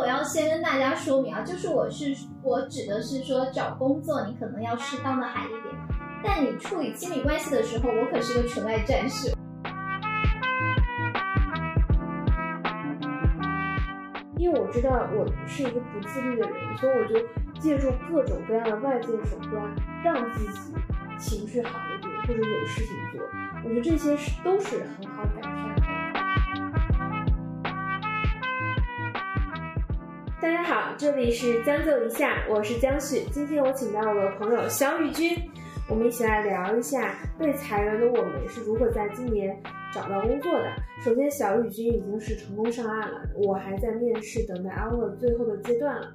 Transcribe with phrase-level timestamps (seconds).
[0.00, 5.74] 我要先跟大家说明啊，就是我是我指的是说找工作，你可能要适当的海一点，
[6.24, 9.30] 但你处理亲密关系的时候，我可是个纯爱战士。
[14.38, 19.62] 因为我知道我是一个不自律的人，所以我就借助各种各样的外界手段，
[20.02, 20.72] 让自己
[21.18, 23.20] 情绪好一点，或者有事情做。
[23.64, 25.69] 我觉得这些是都是很好改善
[30.40, 33.26] 大家好，这里是将就一下，我是江旭。
[33.30, 35.36] 今天我请到我的朋友肖玉君，
[35.86, 39.54] 我们一起来聊一下被裁员的我们是如何在今年
[39.92, 40.72] 找到工作的。
[41.04, 46.08] 首先，小雨君已经是成功上岸了，我还在面试，等待 offer 最后的阶段了。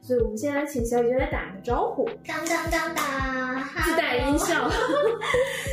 [0.00, 4.70] 所以，我们先来请小雨君来打个招呼，当当当当，自带音效。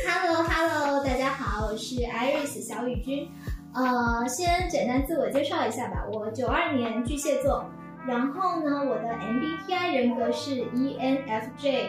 [0.08, 3.28] Hello Hello，大家好，我是 Iris 小雨君。
[3.72, 7.64] 呃，先简单自我介绍一下吧，我九二年巨蟹座，
[8.06, 11.88] 然后呢，我的 MBTI 人格是 E ENFJ。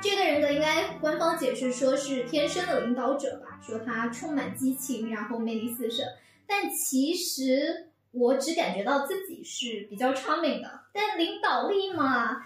[0.00, 6.04] 这个人格应该官方解释说是天生的领导者吧，说他充满激情，然后魅力四射。
[6.46, 12.36] 但其实我只感觉到自己是比较 charming 的，但领导力嘛，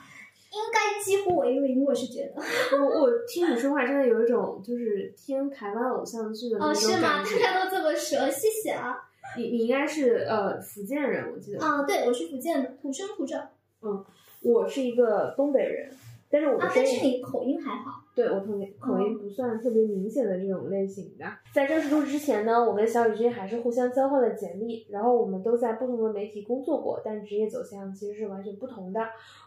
[0.51, 2.43] 应该几乎为零，我是觉得。
[2.83, 7.23] 我我听你说话，真的有一种就是听台湾偶像剧的那哦，是吗？
[7.23, 8.97] 大家都这么说，谢谢啊。
[9.37, 11.61] 你你应该是呃福建人，我记得。
[11.65, 13.49] 啊，对，我是福建的，土生土长
[13.83, 14.05] 嗯
[14.43, 15.89] 我是一个东北人，
[16.29, 18.01] 但是我但是你口音还好。
[18.15, 21.25] 对我口音口音不算特别明显的这种类型的。
[21.55, 29.01] 在正式入职之前呢，我跟小雨君还是互相交换了简历，然后我们都在不同的媒体工作过，但职业走向其实是完全不同的。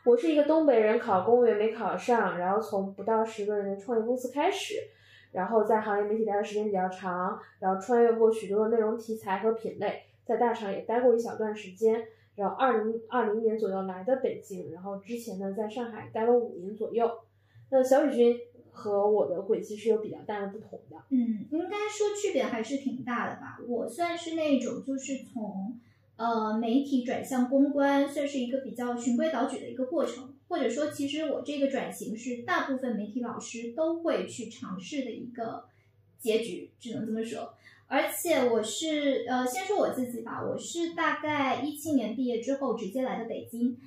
[0.03, 4.75] 我是一个东北人，考公务员没考上，然后从不到十个人的创业公司开始，
[5.35, 12.05] 然后在行业媒体待的时间比较长，然后穿越过许多的内容题材和品类，在大厂也待过一小段时间。
[12.35, 17.09] 然后二零二零年左右来的北京，然后之前呢在上海待了五年左右。
[17.69, 18.37] 那小雨君
[18.71, 20.97] 和我的轨迹是有比较大的不同的。
[21.09, 23.59] 嗯，应该说区别还是挺大的吧。
[23.67, 25.79] 我算是那种就是从
[26.17, 30.34] 呃媒体转向公关，算是一个比较循规蹈矩的一个过程。
[30.55, 35.65] 或者说，其实我这个转型是大部分媒体老师都会去尝试的一个
[36.17, 37.53] 结局，只能这么说。
[37.87, 43.77] 而且我是呃，先说我自己吧，我是大概一七年毕业之后直接来的北京，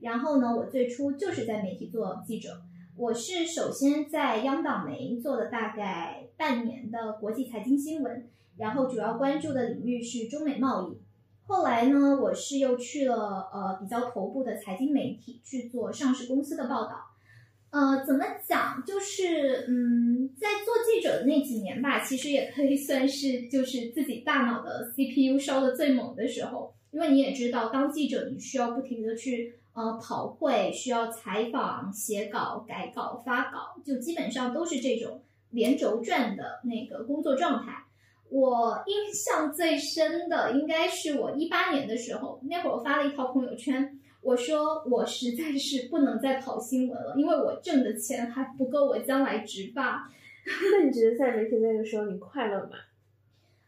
[0.00, 2.60] 然后呢，我最初就是在媒体做记者。
[2.98, 8.28] 我是首先在央党媒做了大概半年的国际财经新闻，
[8.58, 10.98] 然后主要关注的领域是中美贸易。
[11.48, 17.06] 后来呢，我是又去了呃比较头部的财经媒体去做上市公司的报道。
[17.70, 18.84] 呃，怎么讲？
[18.86, 37.84] 就是嗯，在做记者的那几年吧，其实也可以算是就是自己大脑的 CPU 烧的最猛的时候，因为你也知道，当记者你需要不停的去呃跑会，需要采访、写稿、改稿、发稿，就基本上都是这种连轴转的那个工作状态。
[38.30, 50.10] 我印象最深的应该是我一八年的时候，那会儿我发了一条朋友圈，我说我实在是不能再跑新闻了，因为我挣的钱还不够我将来植发。
[50.46, 52.70] 那 你觉得在媒体那个时候你快乐吗？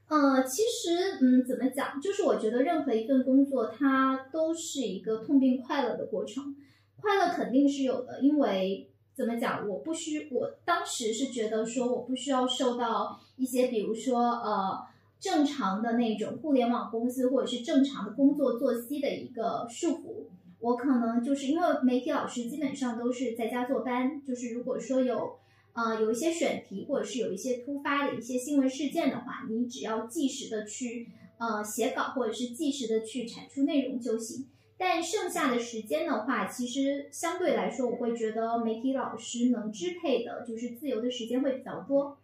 [0.08, 2.00] 呃，其实，嗯，怎么讲？
[2.00, 6.56] 就是我觉得任何一份工作，它都是一个痛并快乐的过程。
[7.00, 8.89] 快乐肯定是有的，因为
[9.20, 9.68] 怎么讲？
[9.68, 14.78] 我不需，我当时是觉得说，我不需要受到一些，比如说，呃，
[15.20, 20.24] 正常的那种互联网公司或者是正常的工作作息的一个束缚。
[20.60, 25.38] 我可能就是因为媒体老师基本上都是在家坐班，就是如果说有。
[25.72, 31.08] 呃，有一些选题或者是有一些突发的一些新闻事件的话，你只要及时的去
[31.38, 34.46] 呃写稿或者是及时的去产出内容就行。
[34.80, 42.16] 但剩下的时间的话，其实相对来说，我会觉得媒体老师能支配的就是自由的时间会比较多。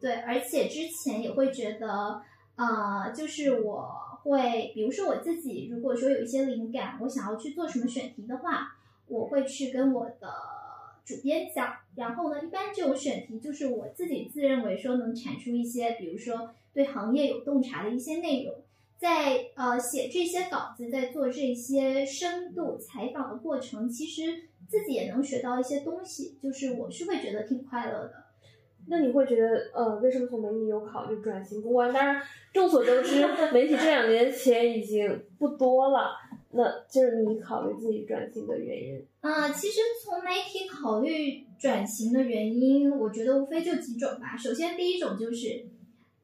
[0.00, 2.22] 对，而且之前也会觉得，
[2.54, 3.90] 呃，就是我
[4.22, 8.76] 会，比如说我自己，如果说有一些灵感，我想要去做什么选题的话，
[9.08, 10.32] 我会去跟我的。
[11.04, 18.54] 主编讲，然后呢，一般这种选题就是我自己自认为说能产出一些，比如说对行业有洞察的一些内容，
[18.98, 24.22] 在呃写这些稿子，在做这些深度采访的过程，其实
[24.68, 28.24] 自己也能学到一些东西，就是我是会觉得挺快乐的。
[28.86, 31.92] 那你会觉得，呃，为什么从媒体有考虑转型公关？
[31.92, 36.10] 当然，众所周知， 媒体这两年钱已经不多了。
[36.56, 39.04] 那就是你考虑自己转型的原因。
[39.20, 44.36] 啊、呃，其实从媒体考虑转型的原因，我觉得无非就几种吧。
[44.36, 45.66] 首先，第一种就是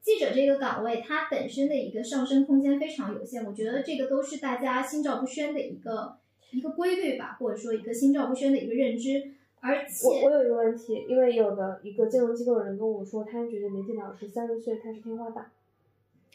[0.01, 6.17] 记者这个岗位它本身的一个上升空间非常有限，我觉得这个都是大家心照不宣的一个
[6.51, 9.31] 一个规律吧，或者说一个心照不宣的一个认知。
[9.59, 15.51] 而且我我有一个问题，因为有的一个金融机构的人跟我说，他觉得媒体老师三十岁他是天花板，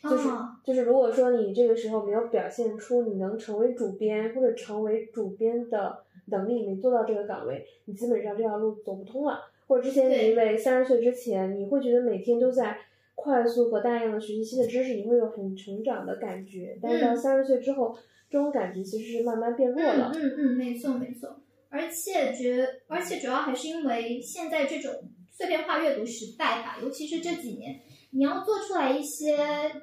[0.01, 9.41] 就是、哦就是如果说你这个时候没有表现出你能成为主编或者成为主编的能力，没做到这个岗位，你基本上这条路走不通了。
[9.67, 12.79] 或者之前你对因为三十岁之前，你会觉得每天都在
[13.17, 17.99] 快速和大量的学习新的知识，你会有很成长的感觉，但是到嗯三十岁之后，
[18.31, 20.13] 这种感觉其实是慢慢变弱了。
[20.15, 21.41] 嗯嗯嗯，没错没错。
[21.69, 24.93] 而且觉，而且主要还是因为现在这种
[25.33, 27.81] 碎片化阅读时代吧，尤其是这几年，
[28.13, 29.37] 你要做出来一些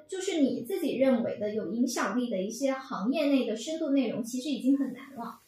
[0.07, 5.41] 就是你自己认为的有影响力的一些行业内的深度内容，其实已经很难了。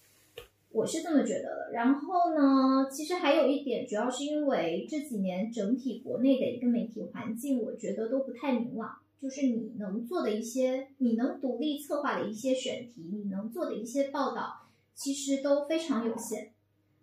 [0.76, 1.72] 我是这么觉得的。
[1.72, 8.98] 然后呢，其实还有一点，主要是因为这几年整体国内的一个媒体环境，我觉得都不太明朗。
[9.22, 16.52] 就是你能做的一些，你能独立策划的一些选题，你能做的一些报道，其实都非常有限。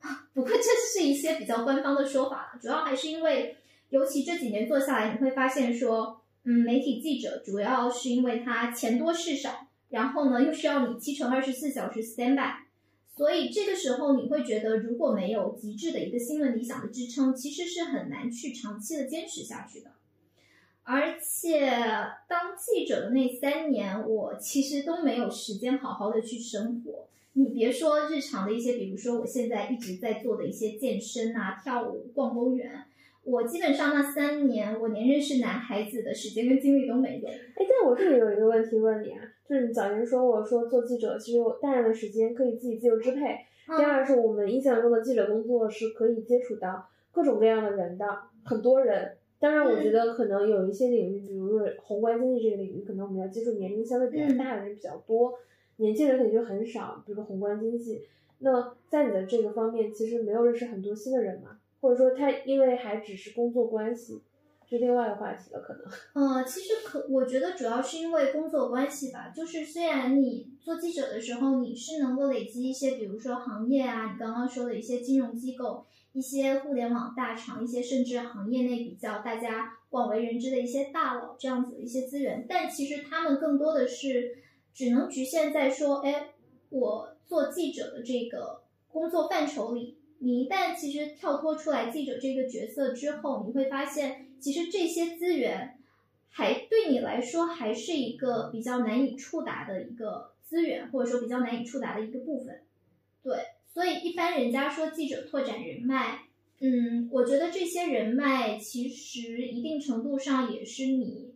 [0.35, 3.57] 不过这是一些比较官方的说法，主要还是因为，
[3.89, 12.62] 尤其这几年做下来，你会发现说，嗯，媒体记者主要是因为他钱多事少，然后呢又需要你七乘二十四小时 stand by，
[13.15, 19.91] 所以这个时候你会觉得，如果没有极致的一个新闻理想的支撑，其实是很难去长期的坚持下去的。
[20.85, 21.61] 而且
[22.29, 27.07] 当记者的那三年，我其实都没有时间好好的去生活。
[27.35, 32.85] 你别说日常的一些，比如说我现在一直在做的一些健身啊、跳舞、逛公园，
[33.25, 37.29] 我基本上那三年，我连认识男孩子的时间跟精力都没有。
[37.29, 39.21] 哎，但我这里有一个问题问你啊，
[39.53, 43.21] 就是你早前说过说做记者其实有大量的时间可以自己自由支配。
[43.67, 48.07] 第嗯二是我们印象中的记者工作是可以接触到各种各样的人的，
[48.45, 49.13] 很多人。
[49.39, 55.35] 当然，我觉得可能有一些领域，比如说宏观经济这个领域，可能我们要接触年龄相对比较大的人比较多，
[55.77, 57.03] 年轻人肯定就很少。
[57.05, 58.01] 比如说宏观经济，
[58.39, 64.23] 那在你的这个方面，其实没有认识很多新的人嘛，或者说他因为还只是工作关系，
[64.79, 66.35] 是另外的话题了，可能。
[66.35, 84.39] 呃， 其实可我觉得主要是因为工作关系吧，就是虽然你做记者的时候，你是能够累积一些，比如说行业啊，你刚刚说的一些金融机构、一些互联网大厂、一些甚至行业内比较大家广为人知的一些大佬这样子的一些资源，但其实他们更多的是
[84.73, 86.31] 只能局限在说，哎，
[86.71, 89.99] 我做记者的这个工作范畴里。
[90.25, 95.79] 你一旦其实跳脱出来记者这个角色之后，你会发现，其实这些资源
[96.29, 102.61] 还对你来说还是一个比较难以触达的一个资源，或者说比较难以触达的一个部分。
[103.23, 103.37] 对，
[103.73, 106.23] 所以一般人家说记者拓展人脉，
[106.59, 111.35] 嗯，我觉得这些人脉其实一定程度上也是你，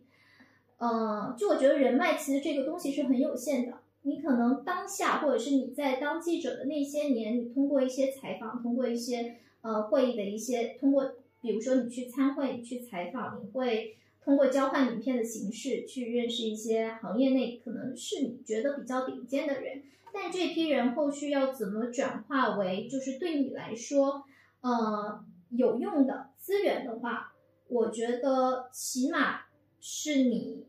[0.77, 3.79] 呃，就我觉得人脉其实这个东西是很有限的。
[4.03, 11.15] 你可能当下，或者是你在当记者的那些年，你通过一些采访，通过一些呃会议的一些，通过
[11.47, 19.81] 比如说你去参会、你去采访，你会通过交换名片的形式去认识一些行业内可能是你觉得比较顶尖的人。
[20.13, 24.25] 但这批人后续要怎么转化为就是对你来说
[24.59, 27.31] 呃有用的资源的话，
[27.69, 29.43] 我觉得起码
[29.79, 30.65] 是你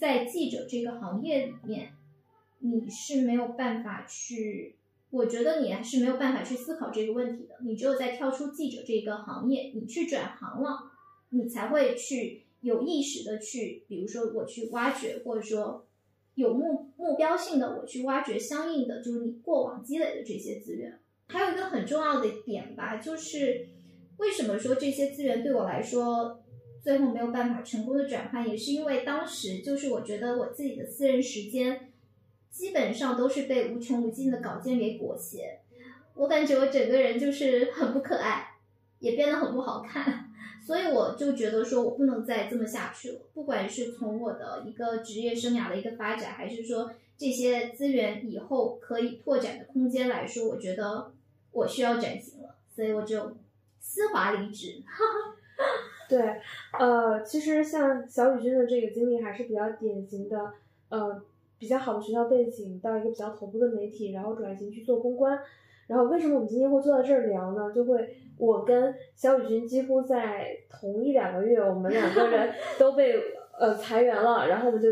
[0.00, 1.92] 在记者这个行业里面。
[2.60, 4.74] 你是没有办法去，
[5.10, 7.54] 我觉得你还是没有办法去思考这个问题的。
[7.64, 10.90] 你只有在跳出记者这个行业，你去转行了，
[11.30, 15.86] 你才会去有意识的去，比如说我去挖掘，或者说
[16.34, 20.98] 有目目标性的我去挖掘相应的，就是你过往积累的这些资源。
[21.28, 23.66] 还有一个很重要的点吧，就是
[24.18, 26.42] 为什么说这些资源对我来说
[26.82, 31.87] 最后没有办法成功的转换，也是因为当时就是我觉得我自己的私人时间。
[32.50, 35.60] 基本上都是被无穷无尽的稿件给裹挟，
[36.14, 38.54] 我感觉我整个人就是很不可爱，
[38.98, 40.28] 也变得很不好看，
[40.60, 43.20] 所以我就觉得说我不能再这么下去了。
[43.32, 51.12] 不管是从我的一个职业生涯的一个发展，还是说这些资源以后可以拓展的空间来说，我觉得
[51.52, 53.36] 我需要转型了，所以我就
[53.78, 54.82] 丝滑离职。
[56.08, 56.40] 对，
[56.78, 60.54] 呃，其实像小雨君的这个经历还是比较典型的，
[60.88, 61.22] 呃。
[61.58, 65.38] 比较好的学校背景，到一个比较头部的媒体，然后转型去做公关。
[65.86, 67.72] 然后为什么我们今天会坐在这儿聊呢？
[67.74, 73.14] 就会我跟肖雨君几乎在同一两个月，我们两个人都被
[73.58, 74.88] 呃裁员了，然后我们就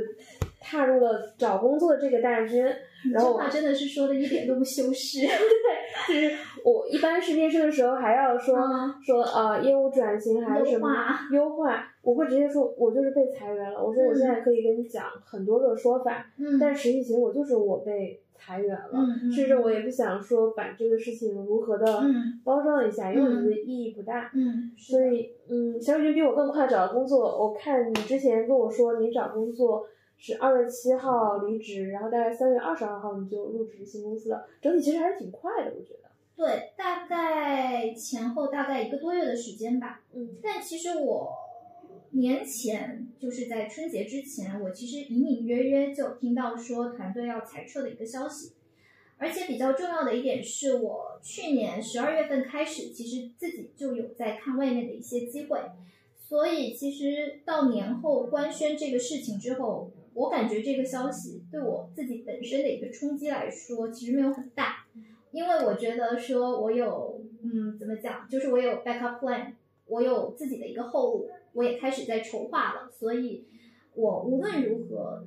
[0.60, 2.66] 踏入了找工作的这个大军。
[3.12, 5.20] 然后这话真的是说的一点都不修饰。
[6.08, 6.30] 就是
[6.64, 10.88] 我一般是面试的时候还要说、嗯说呃业务转型还是什么
[11.32, 13.82] 优化，我会直接说我就是被裁员了。
[13.82, 18.98] 我说我现在可以跟你讲很多个说法，嗯，但实际情我就是我被裁员了，
[19.34, 24.30] 甚至我也不想说把这个事情如何的嗯包装一下，因为我觉得意义不大。
[24.34, 27.20] 嗯，所以，嗯，小雨君比我更快找到工作。
[27.20, 29.86] 我看你之前跟我说，你找工作
[30.18, 36.10] 是二月七号离职，然后大概三月二十二号你就入职新公司了，整体其实还是挺快的，我觉得。
[36.36, 40.02] 对，大概前后大概一个多月的时间吧。
[40.12, 41.32] 嗯但其实我
[42.10, 48.52] 年前就是在春节之前，我其实隐隐约约就听到说团队要裁撤的一个消息，
[49.16, 55.58] 而且比较重要的一点是我去年十二月份开始，其实自己就有在看外面的一些机会，
[56.18, 64.86] 所以其实到年后官宣这个事情之后，我感觉这个消息对我自己本身的一个冲击来说，其实没有很大。
[65.30, 69.52] 因为我觉得说我有，嗯，怎么讲，就是我有 backup plan，
[69.86, 73.44] 我有自己的一个后路，我也开始在筹划了，所以
[73.94, 75.22] 我无论如何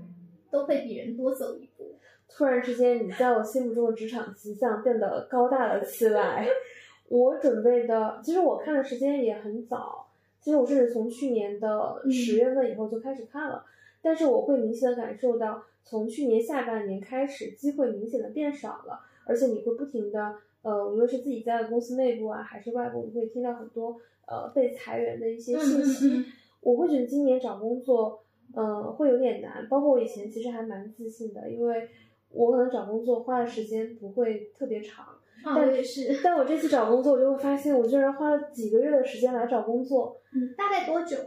[0.50, 1.94] 都会比人多走一步。
[2.28, 6.48] 突然之间，你在我心目中的职场形象变得高大了起来。
[7.10, 10.08] 我准备的，其实我看的时间也很早，
[10.40, 13.66] 其实我是从去年的嗯十月份以后就开始看了，
[14.02, 26.26] 但是我会明显的感受到，从去年下半年开始，机会明显的变少了，而且你会不停的，呃，无论是自己在公司内部啊，还是外部，你会听到很多呃被裁员的一些信息。
[26.62, 28.22] 我会觉得今年找工作，
[28.54, 29.68] 呃，会有点难。
[29.70, 31.88] 包括我以前其实还蛮自信的，因为
[32.32, 35.06] 我可能找工作花的时间不会特别长。
[35.42, 36.20] 啊，我也是。
[36.22, 40.18] 但我这次找工作，我就会发现我居然花了几个月的时间来找工作。
[40.34, 41.18] 嗯，大概多久？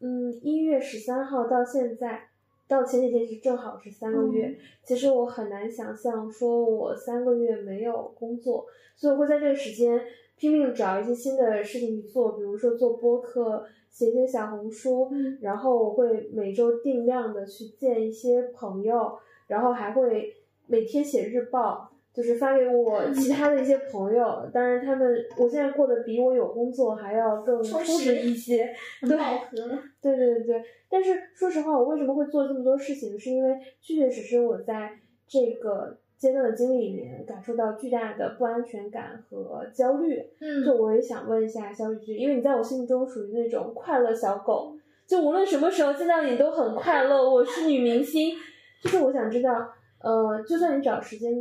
[0.00, 2.28] 嗯，一月十三号到现在，
[2.66, 4.46] 到前几天是正好是三个月。
[4.46, 8.66] 嗯其实我很难想象，说我三个月没有工作，
[8.96, 10.00] 所以我会在这个时间
[10.36, 20.34] 拼命找一些新的事情去做，比如说做播客、写写小红书，嗯然后我会每周定量的去见一些朋友，然后还会
[20.66, 24.48] 每天写日报，就是发给我其他的一些朋友。
[24.52, 28.68] 当然，他们我现在过得比我有工作还要更充充实实一些。
[29.00, 29.56] 很 对饱和。
[30.02, 34.90] 对对对对，但是说实话，我为什么会做这么多事情，是因为确确实实我在
[35.28, 40.20] 这个阶段的经历里面感受到巨大的不安全感和焦虑。
[40.40, 44.74] 嗯，就我也想问一下肖雨君，因为你在我心目中属于那种快乐小狗，
[45.06, 47.30] 就无论什么时候见到你都很快乐。
[47.30, 48.34] 我是女明星，
[48.82, 49.70] 就是我想知道，
[50.02, 51.32] 呃，就算你找时间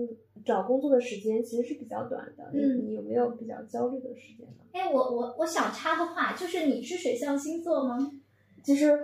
[0.46, 4.54] 找工作的时间其实是比较短的，你嗯你有没有比较焦虑的时间呢？
[4.72, 8.12] 哎，我我我想插个话，就是你是水象星座吗？
[8.64, 8.98] 其实，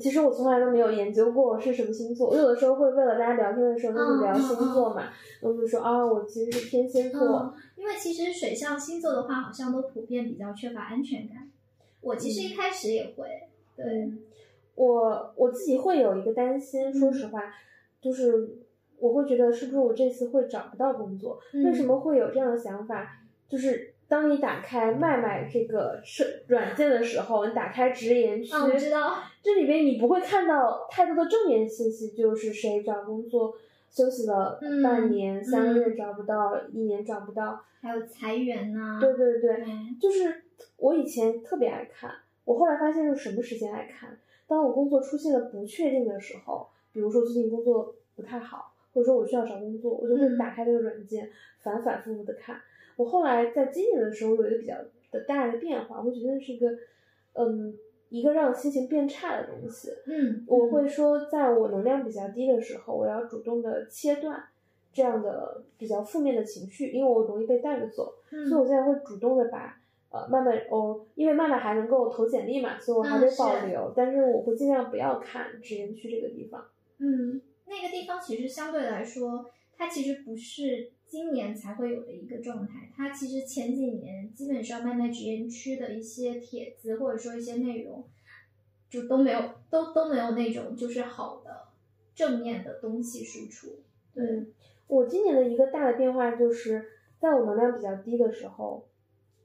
[0.00, 2.28] 其实我从来都没有研究过我是什么星座。
[2.28, 5.04] 我有的时候会为了大家聊天的时候，就是聊星座嘛，
[5.40, 7.20] 我就说啊，我其实是天蝎座。
[7.20, 11.50] 嗯，因为其实水象星座的话，好像都普遍比较缺乏安全感。
[12.00, 13.26] 我其实一开始也会，
[13.76, 14.18] 对，嗯，
[14.76, 17.42] 我我自己会有一个担心，说实话，
[18.00, 18.56] 就是
[19.00, 21.38] 我会觉得是不是我这次会找不到工作？
[21.52, 23.18] 嗯为什么会有这样的想法？
[23.48, 33.54] 就是当你打开麦麦这个是软件的时候，你打开直言区，啊，我知道，这里边你不会看到太多的正面信息，就是谁找工作
[33.90, 37.60] 休息了嗯半年、三个月嗯找不到，一年找不到。
[37.80, 40.42] 还有裁员呐、对对对，嗯就是
[40.78, 42.10] 我以前特别爱看，
[42.44, 44.18] 我后来发现是什么时间爱看？
[44.48, 52.60] 当我工作出现了不确定的时候，比如说最近工作不太好，或者说我需要找工作，我就会嗯打开这个软件，反反复复的看。
[52.96, 54.74] 我后来在今年的时候有一个比较
[55.12, 56.68] 的大的变化，我觉得是一个，
[57.34, 57.72] 嗯，
[58.08, 59.90] 一个让心情变差的东西。
[60.06, 64.42] 嗯，我会说，在我能量比较低的时候，我要主动的切断
[64.92, 68.14] 这样的比较负面的情绪，因为我容易被带着走。
[68.32, 76.64] 嗯，所以我现在会主动的把呃慢慢哦，因为慢慢还能够投简历嘛，所以我还得嗯是保留，但是我会尽量不要看直言区这个地方。
[76.98, 88.04] 嗯，那个地方其实相对来说，它其实不是今年才会有的一个状态，它其实前几年基本上麦麦直言区的一些帖子或者说一些内容，
[88.90, 91.68] 就都没有都都没有那种就是好的
[92.14, 93.80] 正面的东西输出。
[94.14, 94.52] 对，嗯，
[94.86, 96.84] 我今年的一个大的变化就是，
[97.20, 98.86] 在我能量比较低的时候，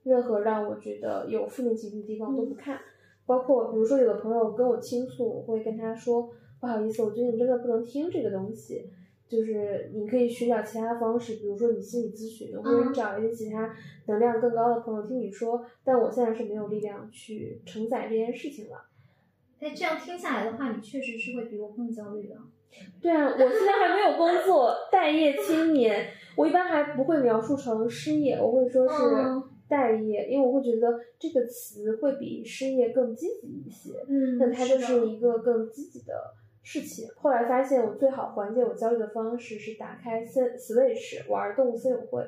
[0.03, 2.79] 任何让我觉得有负面情绪的地方我都不看，
[3.25, 8.89] 包括比如说有的朋友跟我倾诉，我会跟他说不好意思，我最近真的不能听这个东西。
[9.25, 13.73] 就是你可以寻找其他方式，比如说你心理咨询，或者你找一些其他
[14.05, 18.85] 能量更高的朋友听你说，但我现在是没有力量去承载这件事情了。
[19.59, 22.35] 那，这样听下来的话，你确实是会比我更焦虑的。
[23.01, 26.09] 对啊，我现在还没有工作，待业青年。
[26.35, 28.93] 我一般还不会描述成失业，我会说是
[29.73, 33.89] 待业，因为我会觉得这个词会比失业更积极一些。
[34.07, 36.13] 嗯，那它就是一个更积极的
[36.61, 37.09] 事情。
[37.15, 42.23] 后来发现，我最好缓解我焦虑的方式是打开 Switch 玩动物森友会。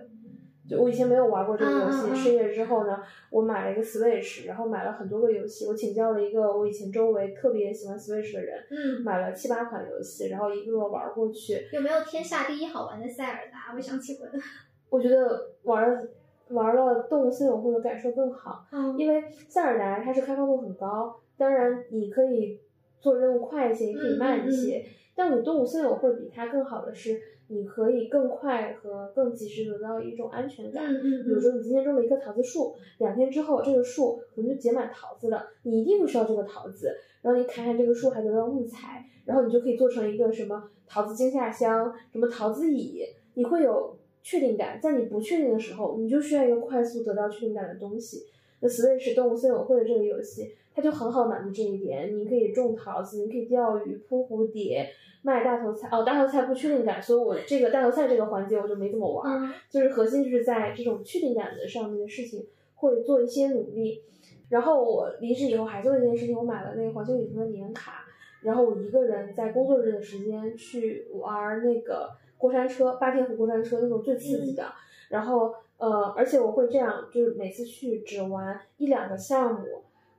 [0.67, 2.97] 就我以前没有玩过这个游戏，失业之后呢，
[3.29, 5.67] 我买了一个 Switch，然后买了很多个游戏。
[5.67, 11.67] 我请教了一个我以前周围特别喜欢 Switch 的人，嗯，买了七八款游戏，然后一个玩过去。
[11.71, 13.75] 有没有天下第一好玩的塞尔达？
[13.75, 14.31] 我想请问。
[14.89, 16.07] 我觉得玩
[16.49, 22.59] 玩了动物森友会的感受更好，嗯，因为塞尔达它是开放度很高，当然你可以
[22.99, 24.85] 做任务快一些，也可以慢一些，
[25.15, 27.19] 但你动物森友会比它更好的是。
[27.47, 30.83] 你可以更快和更及时得到一种安全感。
[30.91, 31.23] 嗯嗯。
[31.25, 36.91] 比如说，你今天种了一棵桃子树，两天之后这个树可能就结满桃子了，你一定会需要这个桃子。
[37.21, 43.03] 然后你砍砍这个树，还得到木材，然后你就可以做成一个什么桃子惊夏箱，什么桃子椅，
[43.35, 43.95] 你会有
[44.25, 44.79] 确定感。
[44.81, 48.25] 在你不确定的时候，你就需要一个快速得到确定感的东西。
[48.59, 52.17] 那 Switch 动物森友会的这个游戏，它就很好满足这一点。
[52.17, 54.89] 你可以种桃子，你可以钓鱼、扑蝴蝶。
[55.21, 59.51] 卖大头菜哦，大头菜不确定感，所以我这个大头菜这个环节我就没怎么玩。
[59.69, 64.01] 就是核心就是在这种确定感的上面的事情会做一些努力。
[64.49, 68.05] 然后我离职以后还做了一件事情，我买了那个环球影城的年卡，
[68.41, 72.11] 然后我一个人在工作日的时间去玩那个
[72.45, 74.71] 过山车，八天湖过山车那种最刺激的。
[75.09, 79.65] 然后呃，而且我会这样，就是每次去只玩一两个项目。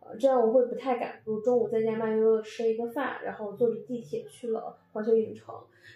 [0.08, 5.52] 呃这样我会不太敢，比如中午在家慢悠悠吃了一个饭，然后坐着地铁去了环球影城，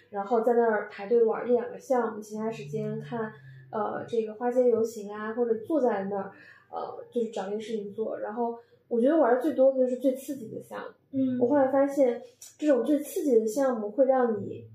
[0.09, 3.31] 然后在那儿排队玩一两个项目，其他时间看
[3.71, 6.31] 呃这个花街游行啊，或者坐在那儿，
[6.69, 8.19] 呃就是找一些事情做。
[8.19, 8.57] 然后
[8.89, 10.87] 我觉得玩的最多的就是最刺激的项目。
[11.13, 12.21] 嗯，我后来发现
[12.57, 14.65] 这种最刺激的项目会让你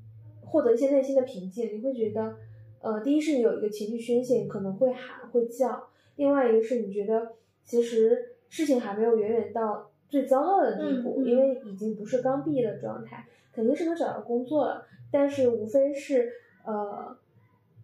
[0.46, 2.36] 获得一些内心的平静，你会觉得
[2.80, 7.32] 呃第一是你有一个情绪宣泄，可能会喊会叫；另外一个是你觉得
[7.64, 8.32] 其实。
[8.48, 14.86] 事情还没有远远到最糟糕的地步，因为已经不是刚毕业的状态，肯定是能找到工作了。
[15.10, 16.30] 但是无非是
[16.64, 17.14] 呃，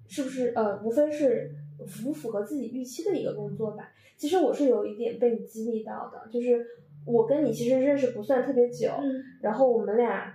[0.07, 1.51] 是不是呃，无非是
[1.85, 3.91] 符不符合自己预期的一个工作吧。
[4.17, 6.65] 其实我是有一点被你激励到的，就是
[7.05, 8.89] 我跟你其实认识不算特别久，
[9.43, 10.33] 然后我们俩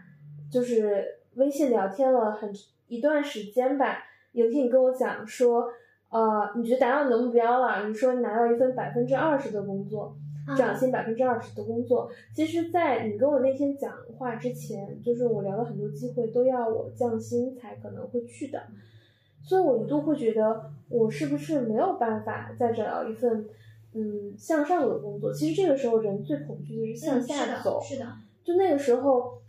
[0.51, 2.54] 就是微信聊天了很
[2.88, 4.04] 一段时间吧。
[4.34, 5.69] 有一天你跟我讲说。
[6.10, 7.86] 呃，你觉得达到你的目标了？
[7.86, 10.15] 你说你拿到一份百分之二十的工作，
[10.58, 12.10] 涨薪百分之二十的工作。
[12.34, 18.63] 其实，在你跟我那天讲话之前，就是我聊了很多机会都要我降薪才可能会去的，
[19.43, 23.45] 所以我一度会觉得我是不是没有办法再找到一份
[23.93, 25.34] 嗯向上的工作。
[25.34, 28.06] 其实这个时候人最恐惧的是向下走，是的，
[28.45, 29.41] 就那个时候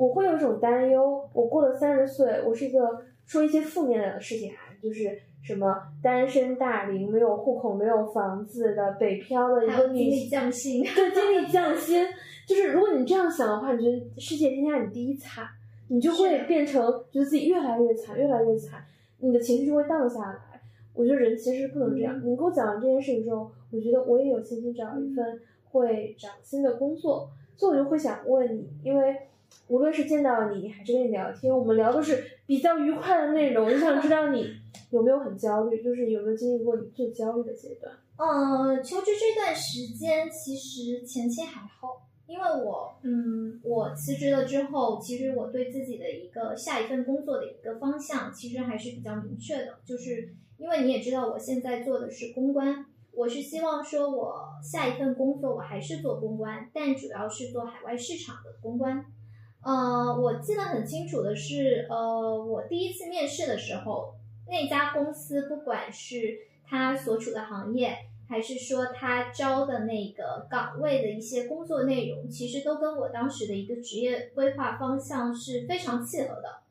[0.00, 1.28] 我会有一种担忧。
[1.34, 2.78] 我过了三十岁，我是一个
[3.26, 5.18] 说一些负面的事情啊，就是。
[5.42, 12.06] 什么单身大龄没有户口没有房子的北漂的一个女性，降薪，对，经历降薪，
[12.46, 15.46] 就是如果你这样想的话，你觉得世界天下你第一惨，
[15.88, 18.84] 你就会变成觉得自己越来越惨，越来越惨，
[19.20, 20.60] 你的情绪就会荡下来。
[20.92, 22.20] 我觉得人其实不能这样。
[22.22, 29.16] 你跟我讲完这件事情之后，我觉得我也有信心找一份会涨薪的工作，所以我就会想问你，因为
[29.70, 34.44] 无论是见到你还是跟你聊天，我们聊都是比较愉快的内容，我想知道你。
[34.90, 35.80] 有没有很焦虑？
[35.80, 37.94] 就是有没有经历过你最焦虑的阶段？
[38.16, 59.04] 嗯，求职这段时间其实前期还好，因为我嗯，我辞职了之后，其实我对自己的一个下一份工作的一个方向其实还是比较明确的，就是因为你也知道我现在做的是公关，我是希望说我下一份工作我还是做公关，但主要是做海外市场的公关。
[59.62, 64.14] 呃，我记得很清楚的是，呃，我第一次面试的时候。
[64.48, 67.96] 那家公司不管是他所处的行业，
[68.28, 76.62] 还是说他招的那个岗位的一些工作内容，其实都跟我当时的一个职业规划方向是非常契合的。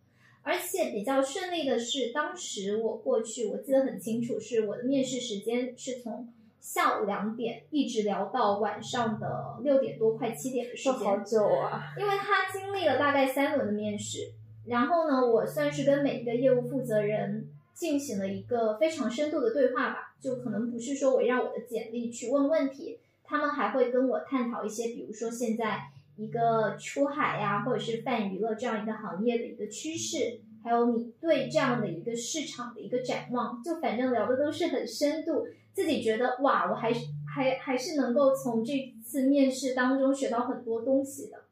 [0.41, 6.28] 而且比较顺利的是，当时我过去我记得很清楚，是我的面试时间是从
[6.60, 11.93] 下午两点一直聊到晚上的六点多快七点的时间，好久啊！
[11.98, 14.32] 因为他经历了大概三轮的面试，
[14.65, 17.50] 然后呢，我算是跟每一个业务负责人。
[17.80, 25.84] 进行了一个非常深度的对话吧，就可能不是说围绕我的简历去问问题，他们还会跟我探讨一些，比如说现在
[26.17, 35.48] 一个出海呀，或者是泛娱乐这样一个行业的一个趋势，还有你对这样的一个市场的一个展望，就反正聊的都是很深度，
[35.80, 41.46] 自己觉得哇，我还是还还是能够从这次面试当中学到很多东西的。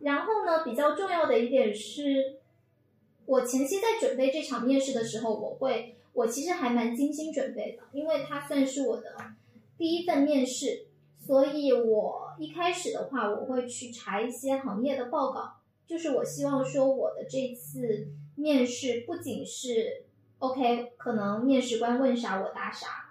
[0.00, 2.40] 然后呢，比较重要的一点是，
[3.24, 9.16] 我前期在准备这场面试的时候，我会，我其实还蛮精心准备的，因为它算是我的
[9.78, 10.88] 第一份面试，
[11.18, 15.54] 所以我一开始的话，我会去查一些行业的报告，
[15.86, 20.04] 就是我希望说我的这次面试不仅是
[20.38, 23.09] OK，可能面试官问啥我答啥，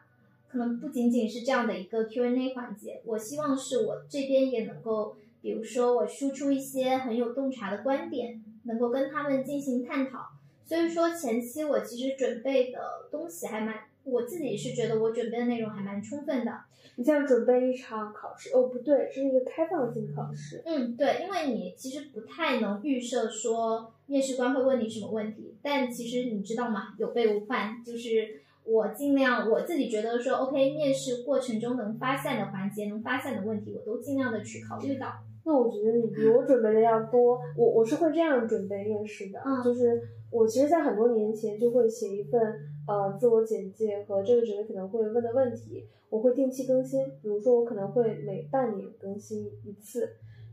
[0.50, 5.16] 可能不仅仅是这样的一个 Q&A 环节，我希望是我这边也能够。
[5.42, 10.20] 比如说，我输出一些很有洞察的观点，能够跟他们进行探讨。
[10.66, 12.78] 所以说，前期我其实准备的
[13.10, 16.52] 东西还蛮，我自己是觉得我准备的内容还蛮充分的。
[16.98, 20.62] 你像准备一场考试，哦，不对，这是一个开放性考试。
[20.66, 26.96] 嗯，对，因为你其实不太能预设说面试官会问你什么问题，但其实你知道吗？
[26.98, 28.42] 有备无患，就是。
[28.72, 35.08] 我尽量，我自己觉得说，OK，面试过程中能发散的环节，能发散的问题，我都尽量的去考虑到。
[35.44, 37.40] 那我觉得你比我准备的要多。
[37.58, 40.00] 我我是会这样准备面试的，就是
[40.32, 42.40] 我其实，在很多年前就会写一份
[42.88, 47.04] 呃自我简介和这个职位可能会问的问题，我会定期更新。
[47.24, 50.08] 比如说，我可能会每半年更新一次。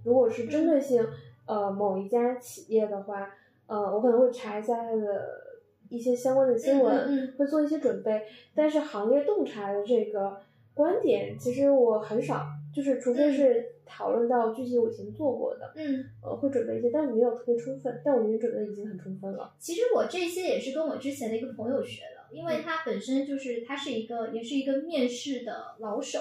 [0.04, 1.04] 如果是针对性
[1.46, 3.28] 呃某一家企业的话，
[3.66, 5.55] 呃，我可能会查一下它的。
[5.88, 8.22] 一些相关的新闻会做一些准备，
[8.54, 10.40] 但是行业洞察的这个
[10.74, 19.54] 观点，其实我很少，就是除非是讨论到具体我以前做过的，嗯，呃，会准备一些，但是没有特别充分，但我已经准备已经很充分了。
[19.58, 26.18] 其实我这些也是跟我之前的一个朋友学的，因为他本身就是他是一个也是一个面试的老手，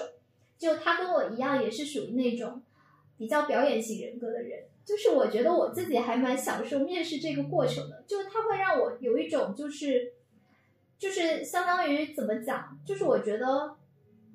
[0.56, 2.62] 就他跟我一样也是属于那种
[3.18, 4.60] 比较表演型人格的人。
[4.86, 10.12] 就是我觉得我自己还蛮享受面试这个过程的，就是它会让我有一种就是，
[10.96, 13.74] 就是相当于怎么讲，就是我觉得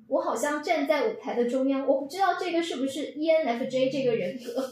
[0.08, 4.70] 我好像站在舞台的中央，我不知道这个是不是 ENFJ 这个人格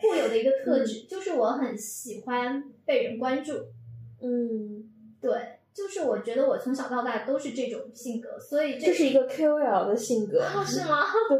[0.00, 3.66] 固有的一个特质，就是我很喜欢被人关注，
[4.20, 4.90] 嗯，
[5.20, 5.59] 对。
[5.72, 11.06] 就是我觉得我从小到大都是这种性格，所以这是一个 KOL 的性格，是吗？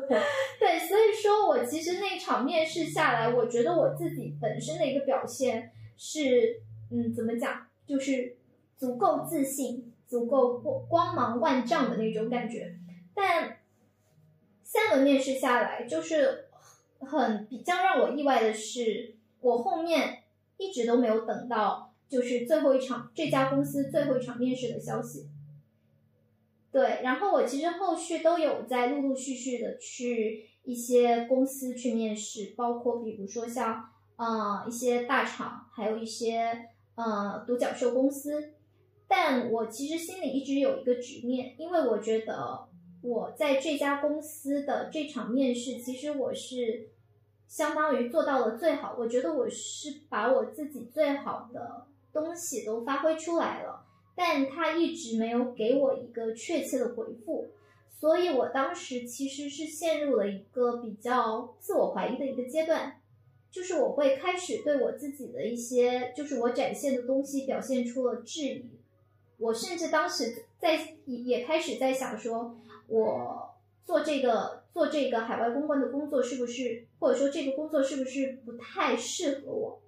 [0.58, 8.36] 对，所以说我其实那场面试下来，我觉得我自己本身的一个表现是，嗯，怎么讲，就是
[8.78, 12.76] 足够自信，足够光光芒万丈的那种感觉。
[13.14, 13.58] 但
[14.62, 16.46] 三轮面试下来，就是
[17.00, 20.22] 很比较让我意外的是，我后面
[20.56, 21.89] 一直都没有等到。
[22.10, 25.28] 就是最后一场这家公司最后一场面试的消息，
[26.72, 38.54] 对，然后我其实后续都有在陆陆续续的去一些公司去面试，包括比如说像呃一些大厂，还有一些呃独角兽公司，
[39.06, 42.66] 但我其实心里一直有一个执念，因为我觉得
[43.02, 46.90] 我在这家公司的这场面试，其实我是
[47.46, 51.86] 相当于做到了最好，我觉得我是把我自己最好的。
[52.12, 57.50] 东西都发挥出来了，但他一直没有给我一个确切的回复，
[57.88, 63.00] 所以我当时其实是陷入了一个比较自我怀疑的一个阶段，
[63.50, 68.70] 就是我会开始对我自己的一些，就是我展现的东西表现出了质疑，
[69.38, 72.56] 我甚至当时在也开始在想说，
[72.88, 79.80] 我做这个做这个海外公关的工作是不是，或者说这个工作是不是不太适合我。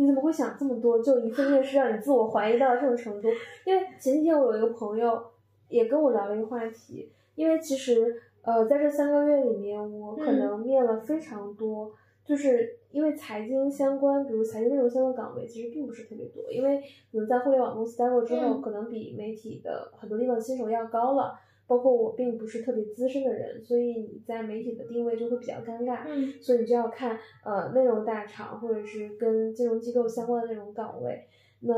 [0.00, 0.98] 你怎么会想这么多？
[0.98, 3.28] 就一份面试让你自我怀疑到这种程度？
[3.66, 5.22] 因为前几天我有一个朋友
[5.68, 11.92] 也跟我聊了一个话题，因为其实呃在这三个月里面，我可能面了非常多，
[12.24, 16.80] 就是因为财经相关，比如财经内容相关岗位其实并不是特别多，因为
[17.12, 21.38] 可能在互联网公司待过之后，可能比媒体的很多地方薪酬要高了。
[21.70, 26.00] 包括我并不是特别资深的人，所以你在媒体的定位就会比较尴尬。
[26.04, 31.24] 嗯，所以你就要看呃内容大厂或者是跟金融机构相关的那种岗位。
[31.60, 31.72] 那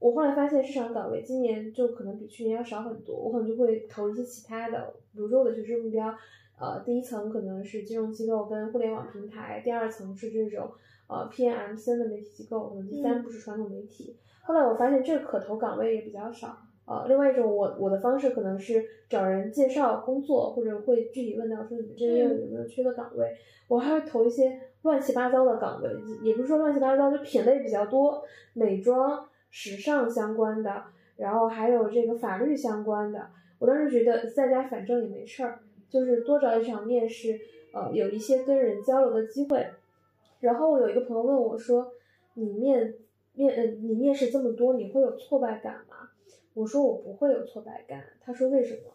[0.00, 6.12] 我后来发现市场岗位今年就可能比去年要少很多，我可能就会投一些其他的，比如说我的求职目标，
[6.58, 10.68] 呃，第一层可能是金融机构跟互联网平台，第二层是这种
[11.06, 14.16] 呃偏 M C N 的媒体机构，可能第三步是传统媒体。
[14.42, 16.56] 后来我发现这个可投岗位也比较少。
[16.88, 23.36] 呃，另外一种我我的方式可能是找人介绍工作，或者会具体问到说你们这边有没有缺的岗位，
[23.68, 25.90] 我还会投一些乱七八糟的岗位，
[26.22, 28.24] 也不是说乱七八糟，就品类比较多，
[28.54, 30.82] 美妆、时尚相关的，
[31.16, 33.26] 然后还有这个法律相关的。
[33.58, 35.58] 我当时觉得在家反正也没事儿，
[35.90, 37.38] 就是多找一场面试，
[37.74, 39.66] 呃，有一些跟人交流的机会。
[40.40, 41.92] 然后我有一个朋友问我说
[42.32, 42.94] ：“你面
[43.34, 46.07] 面呃，你面试这么多，你会有挫败感吗？”
[46.58, 48.90] 我说我不会有挫败感，他说为什么？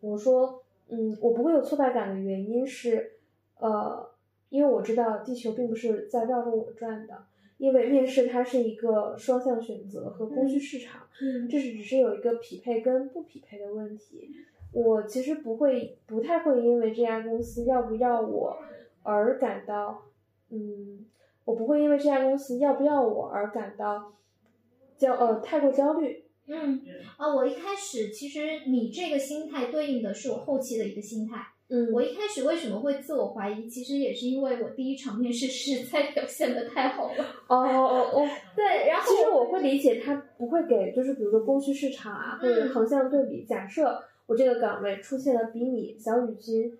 [0.00, 3.18] 我说，嗯，我不会有挫败感的原因是，
[3.58, 4.08] 呃，
[4.48, 7.26] 因为我知道地球并不是在绕着我转的，
[7.58, 14.30] 因为面试它是一个双向选择和供需市场，嗯这是只是有一个匹配跟不匹配的问题。
[14.72, 18.56] 我其实不会，不太会因为这家公司要不要我
[19.02, 20.04] 而感到，
[20.48, 21.04] 嗯，
[21.44, 24.14] 我不会因为这家公司要不要我而感到
[24.96, 26.21] 焦呃太过焦虑。
[26.48, 26.80] 嗯，
[27.16, 31.38] 啊，我一开始其实你这个心态对应的是我后期的一个心态。
[31.68, 33.66] 嗯，我一开始为什么会自我怀疑？
[33.68, 37.24] 其实也是因为我第一场面试实在表现的太好了。
[37.48, 43.44] 哦哦哦， 对，然后其实我会理解他不会给，就是比如说供需市场啊，或者嗯横向对比。
[43.44, 46.70] 假设我这个岗位出现了比你小雨君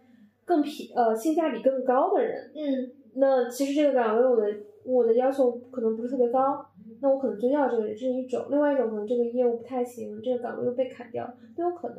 [0.44, 6.66] 更匹呃性价比更高的人，嗯那其实这个岗位我的我的要求可能不是特别高，
[7.02, 8.46] 那我可能就要这个人，这是一种。
[8.48, 11.98] 另外一种可能这个业务不太行，这个岗位又被砍掉，都有可能。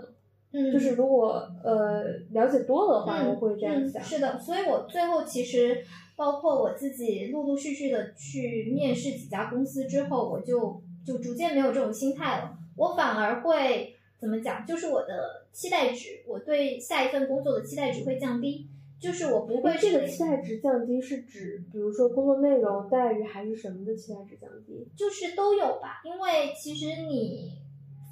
[0.53, 4.01] 嗯，就是如果呃了解多了的话，嗯我会这样想。
[4.01, 4.05] 嗯。
[4.05, 5.83] 是的，所以我最后其实
[6.15, 12.55] 包括我自己陆陆续续的去面试几家公司之后，我就就逐渐没有这种心态了。
[12.77, 14.65] 我反而会怎么讲？
[14.65, 18.69] 就是我的期待值，我对下一份工作的期待值会降低。
[19.03, 24.87] 就是我不会这个期待值降低是指，比如说工作内容、待遇还是什么的期待值降低？
[24.95, 27.51] 就是都有吧，因为其实你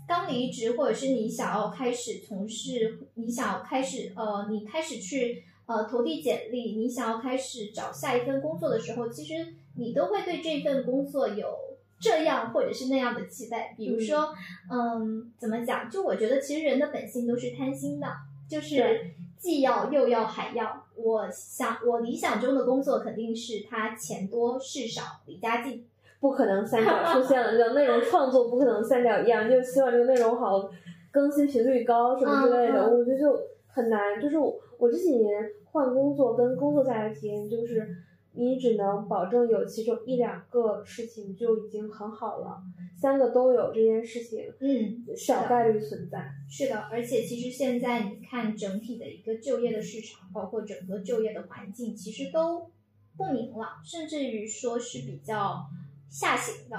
[0.05, 9.33] 刚离职，或者是你想要开始从事，你想要开始呃，你开始去呃投递简历，你想要开始找下一份工作的时候，其实
[9.77, 11.57] 你都会对这份工作有
[12.01, 13.73] 这样或者是那样的期待。
[13.77, 14.33] 比如说，
[14.69, 15.89] 嗯，怎么讲？
[15.89, 18.07] 就我觉得其实人的本性都是贪心的，
[18.49, 20.85] 就是对既要又要还要。
[20.95, 25.85] 我想我理想中的工作肯定是他钱多事少离家近。
[26.19, 30.69] 不可能三角出现了，就内容创作不可能三角一样，就希望这个内容好，
[31.09, 34.21] 更新频率高什么之类的，我觉得就很难。
[34.21, 37.87] 就是我我这几年换工作跟工作下来的体验就是，
[38.33, 42.61] 你只能保证有其中一两个事情就已经很好了，
[42.97, 46.31] 三个都有这件事情，嗯，小概率存在。
[46.49, 52.71] 是的，而且其实现在你看整体的一个就业的市场，包括整个就业的环境，其实都
[53.17, 55.65] 不明朗，甚至于说是比较
[56.09, 56.77] 下行的。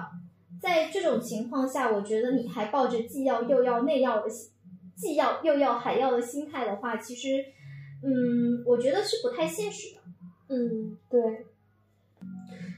[0.60, 4.50] 在这种情况下，我觉得你还抱着既要又要内要的心，
[4.96, 7.44] 既要又要还要的心态的话，其实，
[8.02, 10.01] 嗯，我觉得是不太现实的。
[10.52, 11.46] 嗯，对。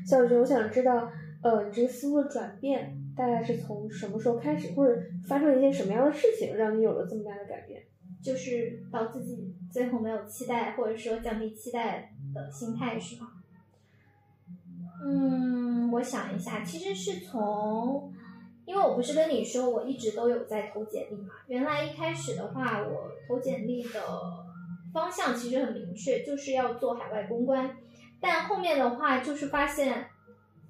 [0.06, 1.10] 小雨君，我想知道，
[1.42, 7.82] 呃，你这个思路的转变大概是从什么时候开始，或者发生了一件什么样的事情，让你有了这么大的改变？
[8.22, 13.28] 就是到自己最后没有期待，或者说降低期待的心态，是吗？
[15.04, 18.10] 嗯，我想一下，其实是从，
[18.64, 21.34] 因为我不是跟你说我一直都有在投简历嘛。
[21.48, 24.00] 原来一开始的话，我投简历的
[24.94, 27.76] 方向其实很明确，就是要做海外公关。
[28.20, 30.08] 但后面的话，就是发现，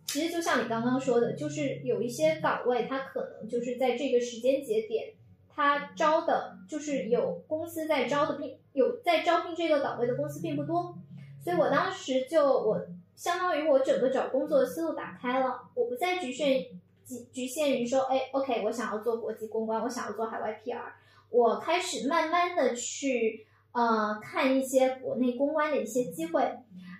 [0.06, 5.12] 其实就像你刚刚说的，就是有一些岗位，它可能就是在这个时间节点，
[5.54, 10.96] 它招的，就是有公司在招的，并有在招聘这个岗位的公司并不多。
[11.44, 12.80] 所以我当时就我
[13.14, 16.62] 相当于我整个找工作的思路打开了，我不再局限
[17.06, 20.80] 局局限于说，哎，OK，我想要做国际公关，我想要做海外 PR，
[21.28, 26.42] 我开始慢慢的去呃看一些国内公关的一些机会。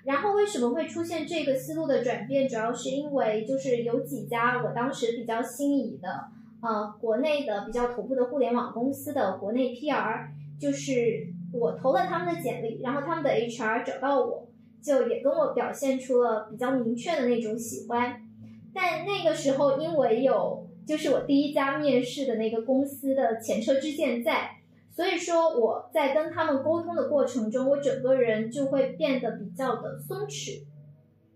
[0.05, 2.47] 然后为什么会出现这个思路的转变？
[2.47, 6.27] 主要是因为就是有几家我当时比较心仪的，
[6.61, 10.27] 呃，国内的比较头部的互联网公司的国内 PR，
[10.61, 14.47] 就是我投了他们的简历，然后他们的 HR 找到我，
[14.83, 18.21] 就也跟我表现出了比较明确的那种喜欢。
[18.75, 24.51] 但那个时候因为有就是我第一家面试的那个公司的前车之鉴在。
[24.95, 30.63] 所以说我在跟他们沟通的过程中，我整个人就会变得比较的松弛，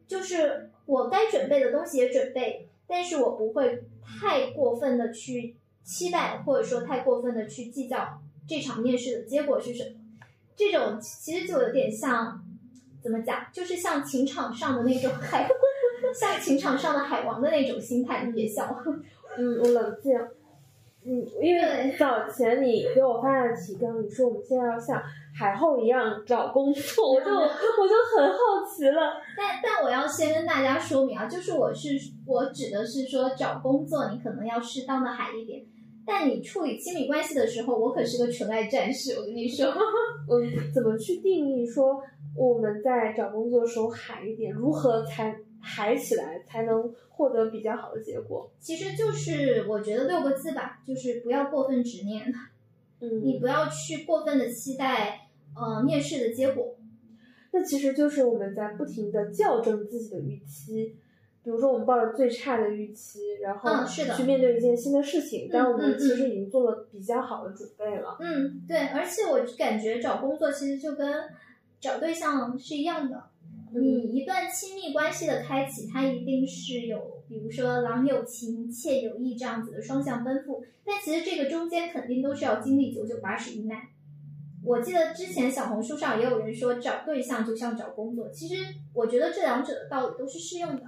[0.07, 3.83] 就是我该准备的东西也准备，但是我不会
[4.21, 9.91] 太过分的去期待，或者说太过分的去计较这场面试的结果是什么。
[10.55, 12.41] 这种其实就有点像
[13.03, 15.49] 怎么讲，就是像情场上的那种海，
[16.15, 18.81] 像情场上的海王的那种心态，你别笑。
[19.37, 20.13] 嗯，我冷静。
[21.09, 25.03] 嗯，因为早前你给我发的提纲，你说我们现在要像
[25.35, 29.15] 海后一样找工作，我就我就很好奇了。
[29.35, 31.89] 但但我要先跟大家说明啊，就是我是
[32.27, 35.65] 我指的是说找工作，你可能要适当的海一点。
[36.05, 39.67] 但你处理亲密关系的时候，我可是个纯爱战士，我跟你说。
[40.31, 42.03] 嗯，怎么去定义说
[42.37, 44.53] 我们在找工作的时候海一点？
[44.53, 48.51] 如何才海起来才能获得比较好的结果？
[48.59, 52.33] 其实就是我觉得六个字吧，就是不要过分执念，
[53.01, 56.77] 嗯，你不要去过分的期待呃面试的结果。
[57.53, 60.97] 那其实就是我们在不停的校正自己的预期。
[61.45, 68.19] 比如说，我们抱着最差的预期，然后去面对一件新的事情，但我们其实已经做了比较好的准备了。
[68.21, 71.11] 嗯，对，而且我感觉找工作其实就跟
[71.81, 73.31] 找对象是一样的。
[73.73, 80.65] 你一段亲密关系的开启，它一定是有，比如说郎有情，妾有意这样子的双向奔赴。
[80.85, 83.83] 但其实这个中间肯定都是要经历九九八十一难。
[84.65, 88.31] 我记得之前小红书上也有人说，找对象就像找工作。
[88.31, 88.57] 其实
[88.93, 90.83] 我觉得这两者的道理都是适用的。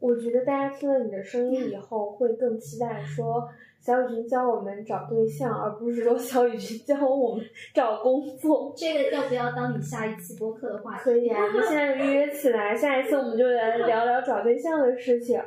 [0.00, 3.48] 我觉得大家听了你的声音以后，会更期待说
[3.80, 8.72] 小雨君教我们找对象，而不是说小雨君教我们找工作。
[8.76, 15.40] 这个要不要当你下一期播客的话题可以啊， 就现在预约起来，下一次我们就来聊聊找对象的事情。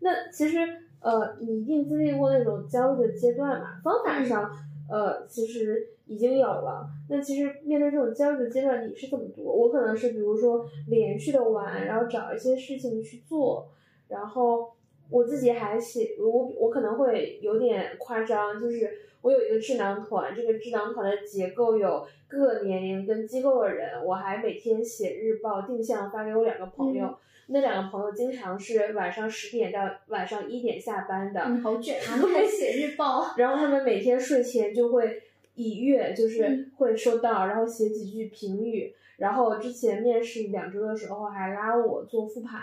[0.00, 0.58] 那其实
[1.00, 3.80] 呃，你一定经历过那种焦虑的阶段嘛？
[3.82, 4.50] 方法上
[4.90, 6.86] 呃，其实已经有了。
[7.08, 9.42] 那其实面对这种焦虑的阶段，你是怎么度？
[9.42, 13.66] 我可能是比如说连续的玩，然后找一些事情去做。
[14.08, 14.72] 然后
[15.10, 18.90] 我自己还写我我可能会有点夸张，就是
[19.22, 27.16] 我有一个智囊团，这个智囊团的结构有各个年龄跟机构的人，我还每天写日报定向发给我两个朋友，
[27.48, 35.22] 那两个朋友经常是晚上十点到晚上一点下班的，嗯，好卷啊，还写日报， 然后他们每天睡前就会
[35.54, 42.60] 以阅就是会收到，然后写几句评语，然后之前面试两周的时候还拉我做复盘。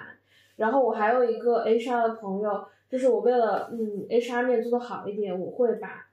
[0.56, 6.10] 然后我还有一个 HR 的朋友，就是我为了嗯 HR 面做的好一点，我会把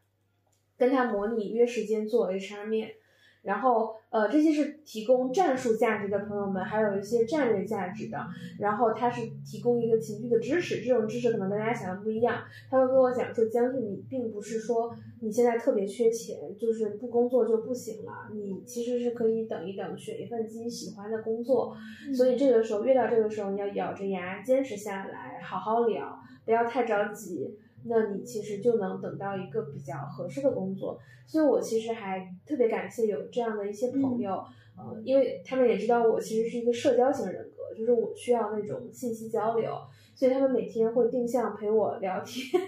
[0.78, 2.94] 跟他模拟约时间做 HR 面。
[3.42, 8.18] 然后，呃，这些是提供战术价值的朋友们，还有一些战略价值的。
[8.58, 12.42] 然后他是提供一个情绪的知识，这种知识可能跟大家想的不一样。
[12.70, 18.28] 他会跟我讲说，将军，你并不是说你现在特别缺钱，就是不工作就不行了。
[18.32, 21.74] 你其实是可以等一等，选一份自己喜欢的工作。
[22.14, 27.56] 所以这个时候，越到这个时候，你要咬着牙坚持下来，好好聊，不要太着急。
[27.84, 34.42] 那你其实就能等到一个比较合适的工作，所以我其实还特别感谢有这样的一些朋友，
[34.76, 39.74] 呃，因为他们也知道我其实是一个社交型人格，就是我需要那种信息交流，
[40.14, 42.60] 所以他们每天会定向陪我聊天，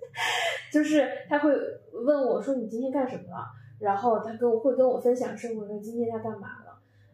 [0.72, 1.50] 就是他会
[1.92, 3.46] 问我说你今天干什么了，
[3.78, 6.69] 然后他跟我会跟我分享生活，说今天他干嘛了。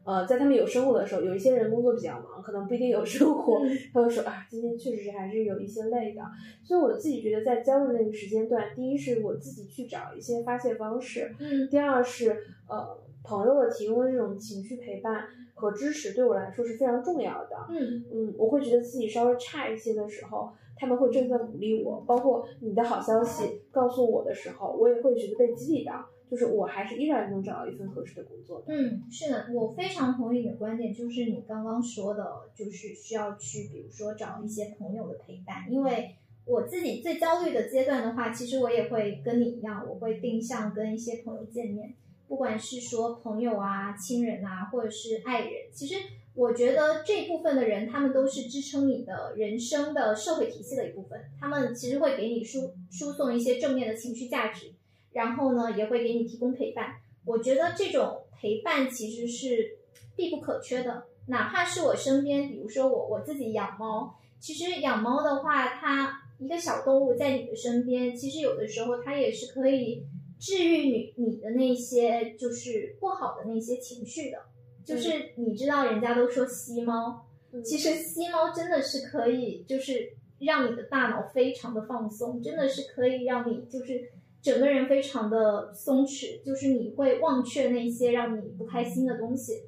[0.07, 3.61] 呃，在他们有生活的时候，有一些人工作比较忙，可能不一定有生活。
[3.93, 6.23] 他会说啊，今天确实还是有一些累的。
[6.63, 12.31] 所以我自己觉得，在焦虑那个时间段，第一是我自己去找一些发泄方式，嗯，第二是
[12.69, 17.57] 呃朋友的提供的这种情绪陪伴和支持，对我来说是非常重要的。
[17.69, 26.07] 嗯嗯，我会觉得自己稍微差一些的时候，他们会正在鼓励我，包括你的好消息告诉我的时候，我也会觉得被激励到。
[26.31, 28.65] 就是我还是依然能找到一份合适的工作。
[28.67, 35.71] 嗯，是的，我非常同意你的观点，就是你刚刚说的，就是需要去，比如说找一些朋友的陪伴。
[35.71, 41.95] 因为我自己最焦虑的阶段的话，其实我也会跟你一样，我会定向跟一些朋友见面，
[42.29, 45.53] 不管是说朋友啊、亲人啊，或者是爱人。
[45.73, 45.95] 其实
[46.35, 54.73] 我觉得这部分的人，他们都是支撑你的人生的社会体系的一部分，他们其实会给你输输送一些正面的情绪价值。
[55.17, 56.97] 然后呢，也会给你提供陪伴。
[57.25, 59.79] 我觉得这种陪伴其实是
[60.15, 61.05] 必不可缺的。
[61.29, 70.05] 哪怕是我身边，比如说我我自己养猫，其实养猫的话，它一个小动物在你的身边，其实有的时候它也是可以
[70.39, 74.39] 治愈你你的那些就是不好的那些情绪的。
[74.85, 77.25] 就是你知道，人家都说吸猫，
[77.65, 84.13] 其实吸猫真的是可以，就是让你的大脑非常的放松，真的是可以让你就是。
[84.47, 89.65] 整个人非常的松弛，就是你会忘却那些让你不开心的东西。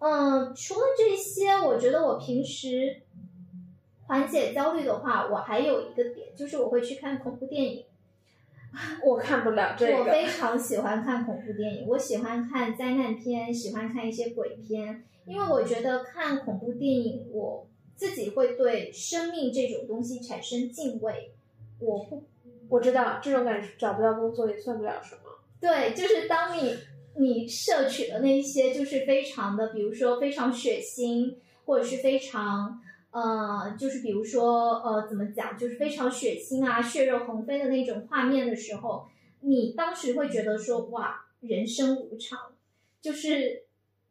[0.00, 3.02] 嗯，除了这些，我觉得我平时
[4.08, 7.84] 缓解焦虑的话，我还有一个点，就是我会去看恐怖电影。
[9.04, 9.98] 我看不了这个。
[9.98, 21.30] 我非常喜欢看恐怖电影，我喜欢看灾难片，喜欢看一些鬼片，因为我觉得看恐怖电影，我自己会对生命这种东西产生敬畏。
[21.78, 22.24] 我不。
[22.68, 25.22] 我知道这种感觉找不到工作也算不了什么。
[25.60, 26.76] 对，就是当你
[27.16, 39.08] 你摄取的那些，就是非常的，比如说非常血腥，或者是非常呃，就是比如说呃，怎么讲，就是非常血腥啊，血肉横飞的那种画面的时候，
[39.40, 42.38] 你当时会觉得说哇，人生无常，
[43.00, 43.64] 就是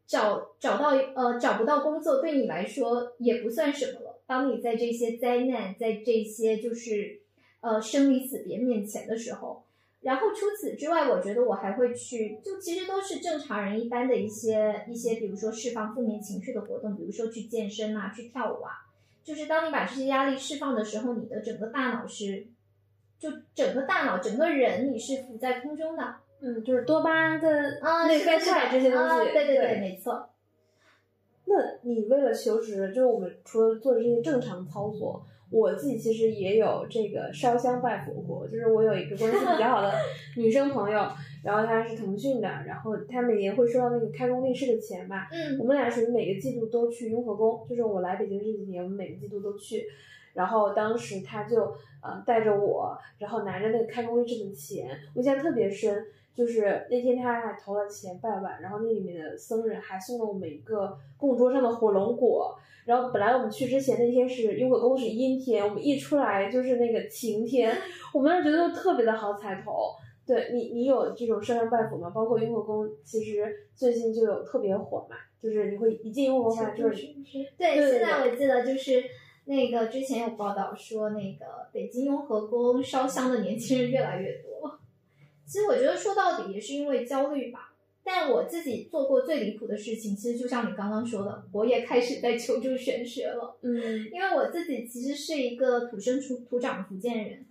[0.06, 4.20] 找找到呃找不到工作对你来说也不算什么了。
[4.26, 7.22] 当你在这些灾难，在这些就是。
[7.60, 9.64] 呃，生离死别面前的时候，
[10.00, 18.86] 然后除此之外，我觉得我还会去，就其实都是正常人一般的一些一些，比如说释放负面情绪的活动，比如说去健身啊，去跳舞啊。
[19.24, 22.46] 就是当你把这些压力释放的时候，你的整个大脑是，
[23.18, 26.14] 就整个大脑整个人你是浮在空中的。
[26.40, 29.32] 嗯，就是多巴胺的啊，内啡肽这些东西。
[29.32, 30.30] 对对对，没错。
[31.44, 35.26] 那你为了求职，就是我们除了做这些正常操作。
[35.50, 39.90] 我自己其实也有这个烧香拜佛过，就是我有一个关系比较好的
[40.36, 41.08] 女生朋友，
[41.42, 49.86] 然后她是腾讯的，然后她每年会收到那个开工立式的钱嘛，嗯，我们俩属于每个季度都去雍和宫，就是我来北京这几年，我们每个季度都去，
[50.34, 51.62] 然后当时她就
[52.02, 56.04] 呃带着我，然后拿着那个开工立式的钱，我印象特别深，
[56.38, 62.56] 就是那天他还投了钱拜拜，然后那里面的僧人还送了我们一个供桌上的火龙果。
[62.84, 67.76] 然后本来我们去之前那天是雍和宫是阴天，我们一出来就是那个晴天，
[68.14, 69.72] 我们那觉得特别的好彩头。
[70.24, 72.10] 对你，你有这种烧香拜佛吗？
[72.10, 77.08] 包括雍和宫，其实最近就有特别火嘛，就是你会一进雍和宫就是。
[77.56, 79.02] 对，现在我记得就是
[79.46, 84.77] 那个之前有报道说，那个北京雍和宫烧香的年轻人越来越多。
[85.48, 87.74] 其实我觉得说到底也是因为焦虑吧。
[88.04, 93.58] 但我自己做过最离谱的事情，其实就像你刚刚说的，我也开始在求助玄学了。
[93.60, 97.44] 嗯，因为我自己其实是一个土生土土长的福建人，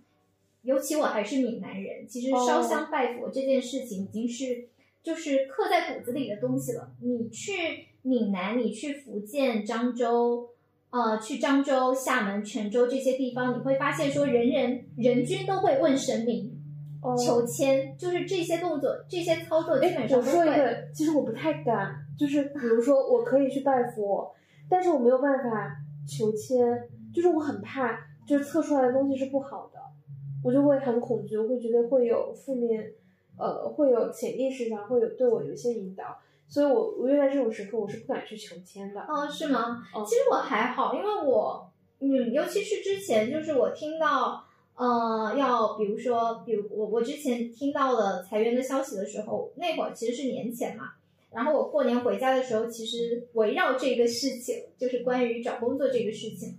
[0.62, 4.66] 尤其我还是闽南人，其实烧香拜佛这件事情已经是
[5.00, 6.90] 就是刻在骨子里的东西了。
[7.00, 10.48] 你去闽南，你去福建漳州，
[10.90, 16.57] 呃，去漳州、厦门、泉州这些地方，你会发现说，人人人均都会问神明。
[17.16, 24.34] 求签就是这些动作，这些操作基本上我说一个，其实我不太敢，就是比如说我可以去拜佛，
[24.68, 25.76] 但是我没有办法
[26.08, 27.96] 求签，就是我很怕，
[28.26, 29.78] 就是测出来的东西是不好的，
[30.42, 32.92] 我就会很恐惧，我会觉得会有负面，
[33.38, 36.18] 呃，会有潜意识上会有对我有一些引导，
[36.48, 39.00] 所以我我越在这种时刻我是不敢去求签的。
[39.02, 39.82] 哦，是吗？
[40.04, 41.70] 其实我还好，因为我，
[42.00, 44.44] 嗯，尤其是之前就是我听到。
[44.78, 50.92] 呃，要比如说，比如我我之前听到了裁员的消息的时候，那会儿其实是年前嘛。
[51.32, 56.56] 然后我过年回家的时候，其实围绕这个事情，就是关于找工作这个事情，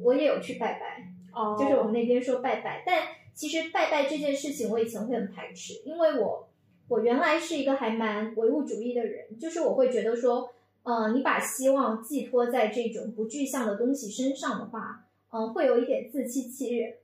[0.00, 1.12] 我也有去拜拜。
[1.34, 1.54] 哦。
[1.60, 3.02] 就是我们那边说拜拜，但
[3.34, 6.48] 其实拜拜这件事情，我以前会很排斥，因为我
[6.88, 10.48] 我原来是一个还蛮唯物主义的人，就是我会觉得说，
[10.84, 16.94] 呃，你把希望寄托在这种不具象的东西身上的话，嗯，会有一点自欺欺人。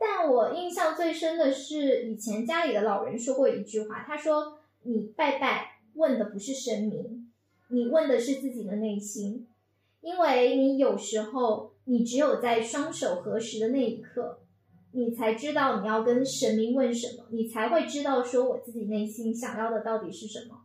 [0.00, 7.28] 但我印象最深的是，以前家里的老人说过一句话，他说：“你拜拜问的不是神明，
[7.70, 9.48] 你问的是自己的内心，
[10.00, 14.38] 因为你有时候你只有在双手合十的那一刻，
[14.92, 20.60] 你才知道你要跟神明问什么，你才会知道说我自己内心想要的到底是什么。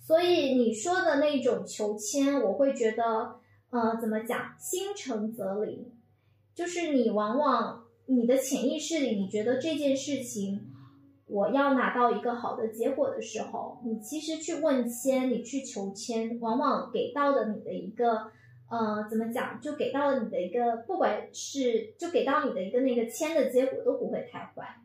[0.00, 3.36] 所以你说的那种求签，我会觉得，
[3.70, 5.92] 呃，怎么讲，心诚则灵，
[6.56, 10.60] 就是你往往。”你的潜意识里，你觉得这件事情，
[11.26, 18.30] 我要拿到一个好的结果的时候，你其实去问签，你去求签，往往给到的你的一个，
[18.70, 24.76] 呃，怎么讲，就给到了你的一个，不管是就给到你的一个那个签的结果都不会太坏。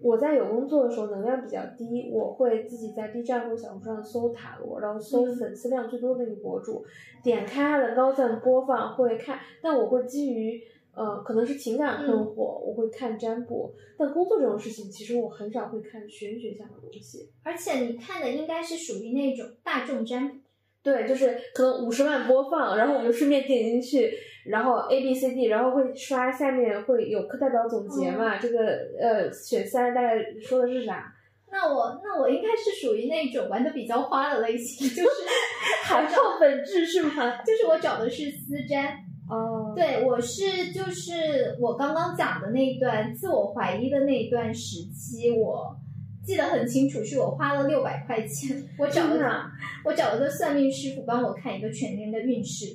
[0.00, 6.84] 我在有工作的时候能量比较低，我会自己在 B 站或小红书上搜塔罗，然后搜粉丝量最多的那个博主，
[7.22, 10.62] 点开他的高赞播放会看，但我会基于。
[10.96, 17.30] 呃，可能是情感困惑，我会看占卜，但工作这种事情，其实我很少会看玄学向的东西。
[17.42, 20.36] 而且你看的应该是属于那种大众占卜，
[20.82, 24.10] 对，就是可能五十万播放，然后我就顺便点进去，
[24.46, 28.58] 然后 A B C D，然后会刷下面会有课代表总结嘛，这个
[28.98, 31.12] 呃选三大概说的是啥？
[31.52, 35.10] 那我那我应该是属于那种玩的比较花的类型，就是
[35.84, 37.36] 还靠本质是吗？
[37.44, 38.96] 就是我找的是私占。
[39.28, 45.76] 哦，对，我是就是我刚刚讲的那一段自我怀疑的那一段时期，我
[46.24, 49.50] 记得很清楚，是我花了六百块钱，我找了
[49.84, 52.66] 我找了个算命师傅帮我看一个全年的运势，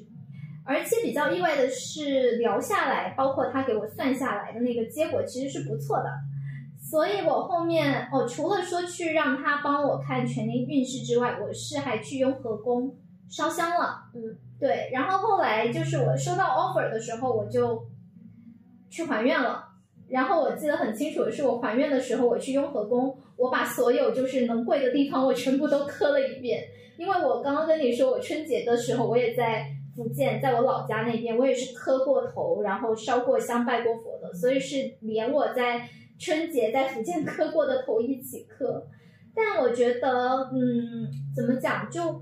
[0.66, 6.10] 而且比较意外的是，聊下来，包括他给我算下来的那个结果其实是不错的，
[6.82, 12.94] 所以我后面哦，除了说去让他帮我看全年运势之外，我是还去雍和宫
[13.30, 14.36] 烧香了，嗯。
[14.62, 17.84] 对，然后后来就是我收到 offer 的时候，我就
[18.92, 19.66] 去还愿了。
[20.08, 26.64] 然后我记得很清楚的是，我还愿的时候，我去雍和宫，我把所有就是能跪的地方，我全部都磕了一遍。
[26.98, 35.90] 因为我刚刚跟你说，我春节的时候我也在福建，在我老家那边，我也是磕过头，然后烧过香、拜过佛的，所以是连我在
[36.20, 38.86] 春节在福建磕过的头一起磕。
[39.34, 42.22] 但我觉得，嗯，怎么讲，就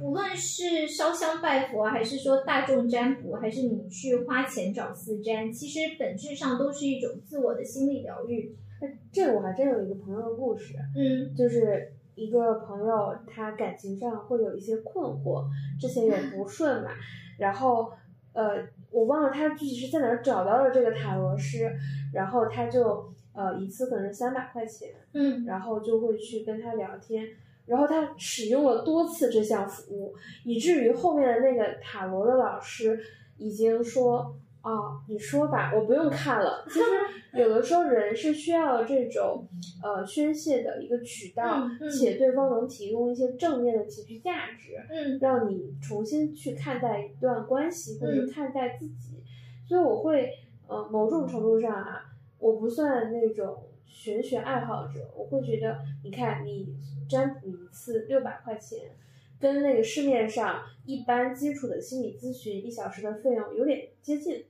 [0.00, 8.56] 不论是烧香拜佛，还是说大众占卜，还是你去花钱找私占，其实本质上都是一种自我的心理疗愈。
[8.80, 15.44] 哎，这个我还真有一个朋友的故事，嗯就是一个朋友，他感情上会有一些困惑，
[15.78, 16.90] 之前有不 顺嘛，
[17.38, 17.92] 然后
[18.32, 21.70] 呃，我忘了他具体是在哪儿找到了这个塔罗师，
[22.14, 27.26] 然后他就呃一次可能是三百块钱，嗯然后就会去跟他聊天，
[27.70, 30.12] 然后他使用了多次这项服务，
[30.44, 33.00] 以至于后面的那个塔罗的老师
[33.38, 34.34] 已经说。
[34.62, 36.66] 哦，你说吧，我不用看了。
[36.68, 36.84] 其实
[37.32, 39.42] 有的时候人是需要这种
[39.82, 49.22] 呃宣泄的一个渠道，嗯嗯且对方能提供一些正面的情绪价值，嗯让你重新去看待一段关系或者嗯看待自己。
[49.66, 50.30] 所以我会
[50.68, 52.02] 呃某种程度上啊，
[52.38, 56.74] 我不算那种玄学爱好者，我会觉得，你看你
[57.08, 58.92] 占卜一次六百块钱。
[59.40, 64.44] 跟那个市面上一般基础的心理咨询一小时的费用有点接近，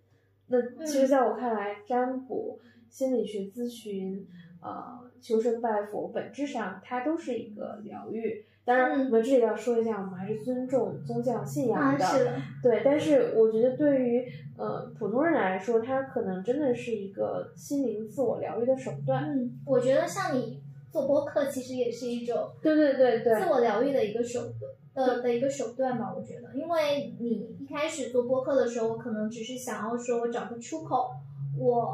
[0.48, 4.26] 那其实在我看来，占卜、心理学咨询、
[4.60, 8.44] 呃求神拜佛，本质上它都是一个疗愈。
[8.70, 12.06] 当然，嗯我们这里要说一下，我们还是尊重宗教信仰啊，的。
[12.06, 14.24] 是的，对，但是我觉得对于
[14.56, 19.24] 呃普通人来说，它可能真的是一个心灵自我疗愈的手段。
[19.24, 20.62] 嗯，我觉得像你
[20.92, 24.70] 做播客，其实也是一种对对对对，自我疗愈的一个手段。
[24.92, 31.10] 的的一个手段吧，我觉得，因为你一开始做播客的时候，可能只是想要说我找个出口，
[31.58, 31.92] 我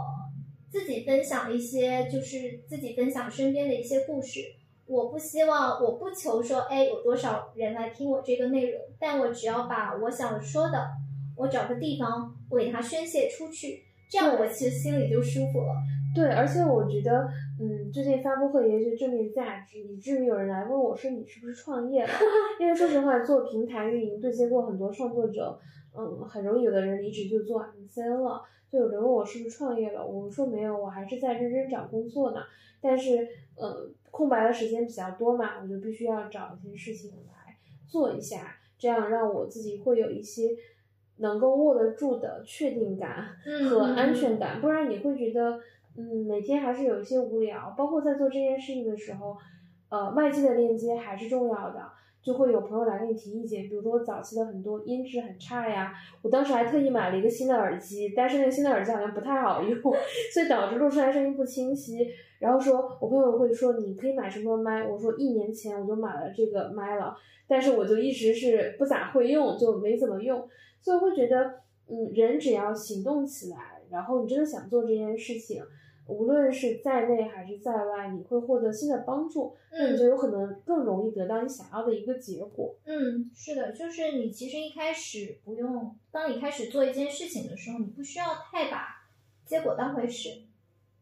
[0.70, 4.40] 自己分享一些，就是自己分享身边的一些故事。
[4.87, 10.89] 我不希望，我不求说，哎，有多少人来听我这个内容，但我只要把我想说的，
[11.37, 15.74] 我找个地方，我给它宣泄出去，这样我其实心里就舒服了。
[16.14, 17.28] 对，而且我觉得，
[17.61, 22.09] 嗯，最近发布会也是正面价值，以至于有人来问我说你是不是创业了？
[22.61, 25.59] 因为说实话，做平台运营对接过很多创作者，
[25.95, 28.41] 嗯，很容易有的人离职就做 MCN 了。
[28.70, 32.41] 就有人问我是不是创业了，我说没有，我还是在认真找工作呢。
[32.80, 33.26] 但是，
[33.57, 37.56] 呃，空白的时间比较多嘛，我就必须要找一些事情来
[37.86, 40.50] 做一下，这样让我自己会有一些
[41.18, 45.60] 能够握得住的确定感嗯和安全感，不然你会觉得。
[45.98, 49.34] 嗯，每天还是有一些无聊，包括在做这件事情的时候，
[49.88, 51.90] 呃，外界的链接还是重要的，
[52.26, 59.78] 就会有朋友来给你提意见，比如说我早期的很多音质很差呀，我当时还特意买了一个新的耳机，但是那个新的耳机好像不太好用，
[60.34, 62.04] 所以导致录出来声音不清晰。
[62.40, 67.16] 然后说我朋友会说你可以买什么麦，我说一年前我就买了这个麦了，
[67.46, 70.48] 但是我就一直是不咋会用，就没怎么用，
[70.80, 75.62] 所以会觉得，嗯，人只要行动起来，然后你真的想做这件事情。
[76.07, 82.74] 无论是在内还是在外，你会获得新的帮助，那你就有可能更容易得到你想要的一个结果。
[82.84, 89.04] 嗯，是的，就是你其实一开始不用，当你开始做一件事情的时候，你不需要太把
[89.44, 90.30] 结果当回事。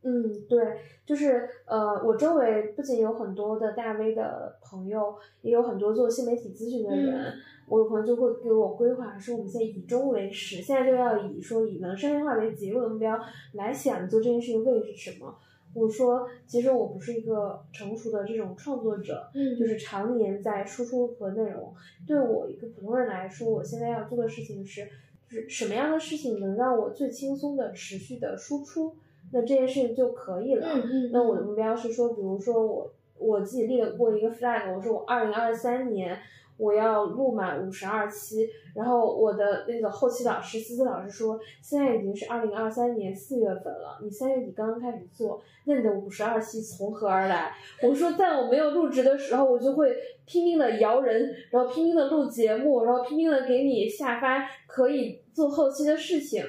[0.03, 7.15] 嗯，对，就是呃，我周围不仅有很多的大 V 的朋友，也有很多做新媒体咨询的人。
[7.15, 7.33] 嗯
[7.67, 13.19] 我有朋友就会给我规划说，我们现在以终为始，现在就要以说以能商业化为结目标
[13.53, 15.35] 来想做这件事情为是什么。
[15.75, 21.75] 我说，其实我不是一个成熟的这种创作者，嗯就是常年在输出和内容。
[22.07, 24.85] 对我一个普通人来说，我现在要做的事情是，
[25.29, 28.95] 就是什么样的事情能让我最轻松的持续的输出，
[29.33, 30.69] 那这件事情就可以了。
[30.69, 36.17] 嗯嗯，那我的目标是说，比如说我我自己立了过一个 flag，我说我二零二三年
[36.57, 47.53] 我要录满五十二期，然后我的那个后期老师思思老师说，现在已经是二零二三年四月份了，你三月底刚刚开始做，那你的五十二期从何而来？
[47.83, 49.97] 我说在我没有入职的时候，我就会
[50.27, 56.45] 拼命的摇人，然后拼命的录节目，然后拼命的给你下发可以做后期的事情。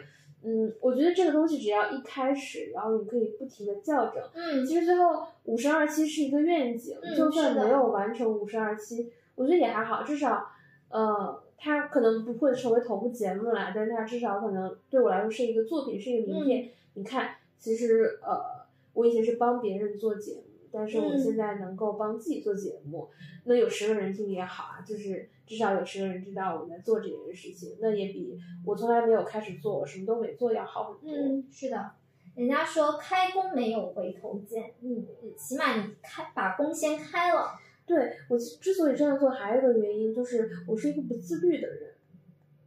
[0.48, 4.24] 嗯，我觉得这个东西只要一开始，然后你可以不停的校正。
[4.36, 10.48] 嗯其实最后五十二期是一个愿景，嗯就算没有完成五十二期，我觉得也还好，至少，
[10.90, 16.70] 呃，它可能不会成为头部节目啦，但是它至少可能对我来说是一个作品，是一个名嗯片。
[16.94, 23.10] 你看，其实呃，我以前是帮别人做节目，但是我嗯现在能够帮自己做节目，
[23.44, 31.18] 那有十个人听也好啊，就是至少有十个人知道我在做这件事情，那也比我从来没有开始做，我什么都没做要好很多。
[31.18, 31.92] 嗯，是的。
[32.36, 35.08] 人家说开弓没有回头箭，你
[35.38, 37.52] 起码你开把弓先开了。
[37.86, 41.92] 对我之所以这样做，还有一个原因就是我是一个不自律的人。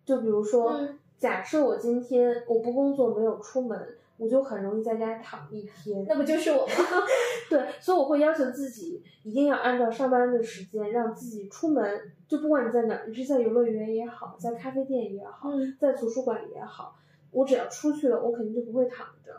[0.04, 3.76] 就比如说，嗯假设我今天我不工作，没有出门，
[4.18, 6.04] 我就很容易在家躺一天。
[6.08, 6.72] 那不就是我吗？
[7.50, 12.00] 对，所以我会要求自己一定要按照上班的时间，让自己出门。
[12.28, 16.94] 就不管你在哪儿，你是在游乐园也好，在咖啡店也好，嗯在图书馆也好，
[17.32, 19.32] 我只要出去了，我肯定就不会躺着。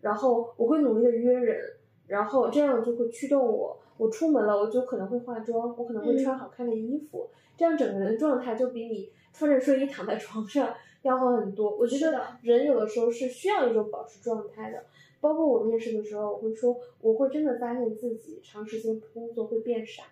[0.00, 1.60] 然后我会努力的约人，
[2.06, 3.76] 然后这样就会驱动我。
[3.98, 11.76] 我出门了，我就可能会化妆，我可能会嗯穿好看的衣服，这样整个人的状态就比你穿着睡衣躺在床上要好很多。
[11.76, 14.84] 我觉得人有的时候是需要一种保持状态的。
[15.18, 20.04] 包括我面试的时候，我会说，我会真的发现自己长时间不工作会变傻。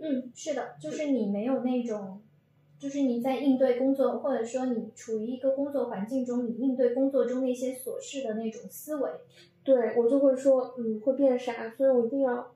[0.00, 2.20] 嗯，是的，就是你没有那种，
[2.78, 9.10] 就是你在应对工作，或者说你处于一个工作环境中，你应对工作中那些琐事的那种思维。
[9.62, 12.53] 对我就会说，嗯，会变傻，所以我一定要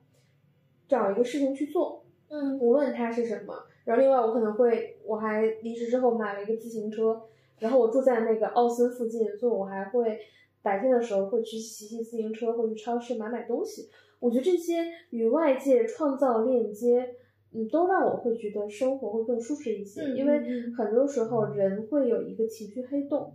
[0.89, 3.53] 找一个事情去做，嗯无论它是什么。
[3.85, 7.21] 然后另外我可能会，我还离职之后买了一个自行车，
[7.59, 10.19] 然后我住在那个奥森附近，所以我还会
[10.61, 13.89] 白天的时候会去骑骑自行车，会去超市买买东西。
[14.19, 17.15] 我觉得这些与外界创造链接，
[17.53, 20.01] 嗯，都让我会觉得生活会更舒适一些。
[20.01, 20.39] 嗯因为
[20.77, 23.33] 很多时候人会有一个情绪黑洞，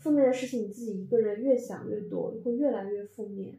[0.00, 3.54] 负面的事情你自己一个人越想越多，会越来越负面。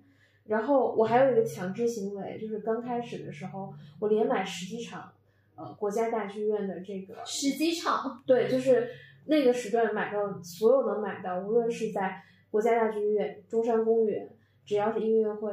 [0.47, 5.11] 然后我还有一个强制行为，就是刚开始的时候，我连买十几场，
[5.55, 8.87] 呃，国家大剧院的这个十几场，对，就是
[9.25, 12.21] 那个时段买到所有能买到，无论是在
[12.51, 14.29] 国家大剧院、中山公园，
[14.65, 15.51] 只要是音乐会，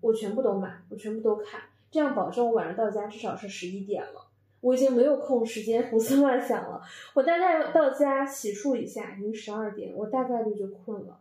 [0.00, 1.60] 我全部都买，我全部都看，
[1.90, 4.28] 这样保证我晚上到家至少是十一点了。
[4.62, 6.80] 我已经没有空时间胡思乱想了，
[7.14, 11.18] 我大概到家洗漱一下，已经十二点，我大概率就困了。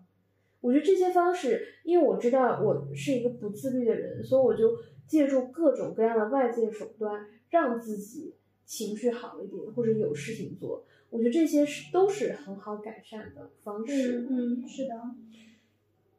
[0.61, 8.35] 我觉得这些方式，因为我知道我是一个不自律的人，所以我就借助各种各样的外界手段，让自己
[8.65, 10.85] 情绪好一点，或者有事情做。
[11.09, 14.27] 我觉得这些是都是很好改善的方式。
[14.29, 14.93] 嗯嗯，是的。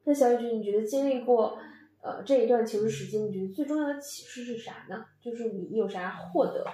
[0.05, 1.57] 那小雨君，你觉得经历过
[2.03, 5.07] 呃这一段求职时间，你觉得最重要的启示是啥呢？
[5.21, 6.65] 就是你有啥获得？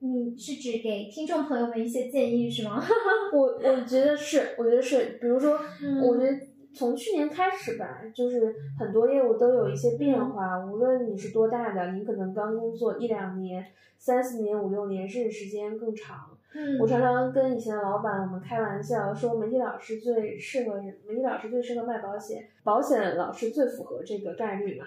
[0.00, 2.84] 你是指给听众朋友们一些建议是吗？
[3.32, 6.38] 我我觉得是，我觉得是，比如说，嗯我觉得
[6.74, 13.64] 从去年开始吧，就是很多业务都有一些变化，无论你是多大的，你可能刚工作一两年、
[13.96, 16.30] 三四年、五六年，甚至时间更长。
[16.56, 24.86] 嗯我常常跟以前的老板我们开玩笑说，媒体老师最适合人，媒体老师最适合卖保险，保险老师最符合这个概率嘛。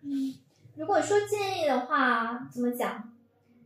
[0.00, 0.34] 嗯，
[0.76, 3.10] 如果说建议的话，怎么讲？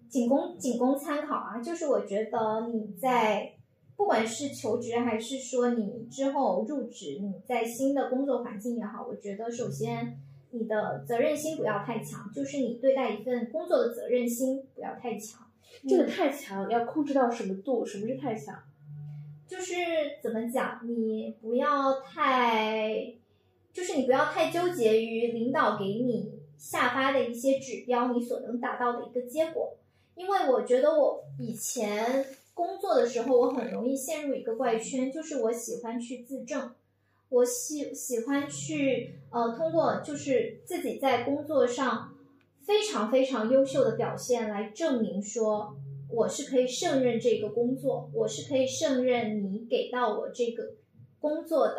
[0.09, 1.61] 仅供仅供参考啊。
[1.61, 3.53] 就是我觉得你在
[3.99, 10.17] 不管是求职还是说你之后入职，你在新的工作环境也好，我觉得首先
[10.53, 15.51] 你的责任心不要太强，就是你对待一份工作的责任心不要太强。
[15.89, 17.85] 这个太强，要控制到什么度？
[17.85, 18.57] 什么是太强？
[19.49, 19.75] 就是
[20.23, 23.15] 怎么讲，你不要太，
[23.73, 29.77] 就是你不要太纠结于领导给你下发的一些指标，你所能达到的一个结果。
[30.15, 32.25] 因为我觉得我以前
[32.59, 36.75] 工作的时候，我很容易陷入一个怪圈，就是我喜欢去自证，
[37.29, 42.17] 我喜喜欢去呃通过就是自己在工作上
[42.67, 45.77] 非常非常优秀的表现来证明说
[46.11, 50.73] 我是可以胜任这个工作，我是可以胜任你给到我这个
[51.21, 51.77] 工作的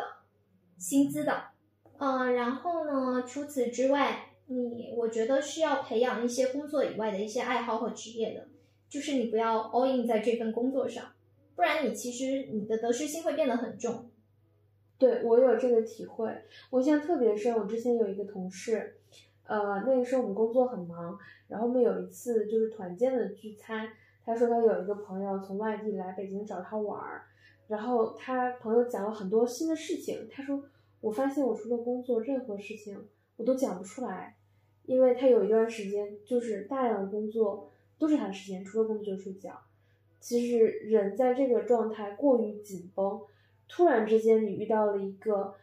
[0.78, 1.50] 薪资的。
[1.98, 8.48] 呃，然后呢，除此之外，你我觉得是要培养一些工作以外的一些爱好和职业的，
[8.90, 11.04] 就是你不要 all in 在这份工作上，
[11.54, 14.10] 不然你其实你的得失心会变得很重。
[14.98, 16.30] 对我有这个体会，
[16.68, 17.56] 我印象特别深。
[17.56, 18.96] 我之前有一个同事，
[19.44, 21.18] 呃，那个时候我们工作很忙，
[21.48, 23.88] 然后我们有一次就是团建的聚餐，
[24.26, 27.22] 他说他有一个朋友从外地来北京找他玩儿，
[27.68, 30.62] 然后他朋友讲了很多新的事情，他说
[31.00, 34.36] 我发现我除了工作，任何事情我都讲不出来，
[34.84, 37.70] 因为他有一段时间就是大量的工作
[38.00, 39.62] 都是他的时间，除了工作就是睡觉。
[40.18, 43.20] 其实人在这个状态过于紧绷。
[43.72, 45.54] 突然之间你遇到了一个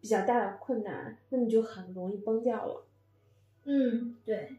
[0.00, 2.84] 比较大的困难，那你就很容易崩掉了。
[3.64, 4.52] 嗯，对，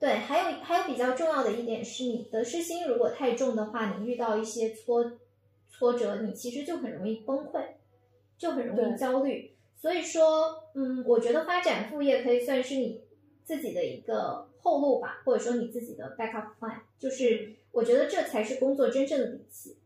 [0.00, 5.12] 对，还有还有比较重要的一点是你得失心如果太重的话，你遇到一些挫
[5.70, 7.62] 挫折，你其实就很容易崩溃，
[8.36, 9.52] 就很容易焦虑。
[9.76, 13.00] 所以说，嗯，我觉得发展副业可以算是你
[13.44, 19.76] 自己的一个后路吧，或者说你自己的 backup plan，就是我觉得这才是工作真正的底气。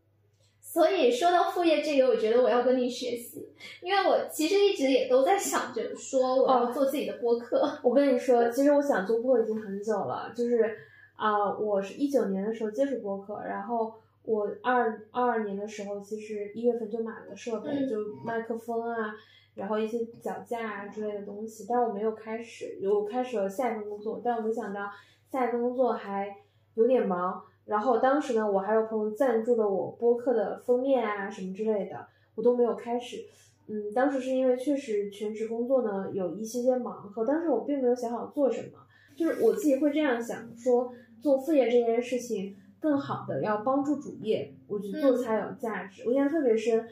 [0.59, 3.49] 所以说到副业这个，我觉得我要跟你学习，
[3.81, 7.79] 因为我其实一直也都在想着说我要做自己的播客。
[7.83, 10.77] 我跟你说，其实我想做播客已经很久了，就是
[11.15, 19.15] 啊、我是一九年的时候接触播客，然后我二二二年的时候，其实一月份就买了设备，嗯就麦克风啊，
[19.59, 24.89] 然后一些脚架啊之类的东西，但我没有开始，我开始了下一份工作，但我没想到
[25.29, 26.35] 下一份工作还
[26.75, 27.43] 有点忙。
[27.65, 33.25] 然后当时呢，我还有朋友赞助了我播客的封面啊什么之类的，我都没有开始。
[33.67, 38.79] 嗯，当时是因为确实全职工作呢有一些些忙和当时我并没有想好做什么，
[39.15, 40.91] 就是我自己会这样想说，
[41.21, 46.01] 做副业这件事情更好的要帮助主业，我觉得做才有价值。
[46.07, 46.87] 我印象特别深，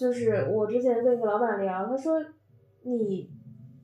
[0.00, 2.18] 就是我之前跟一个老板聊，他说
[2.84, 3.30] 你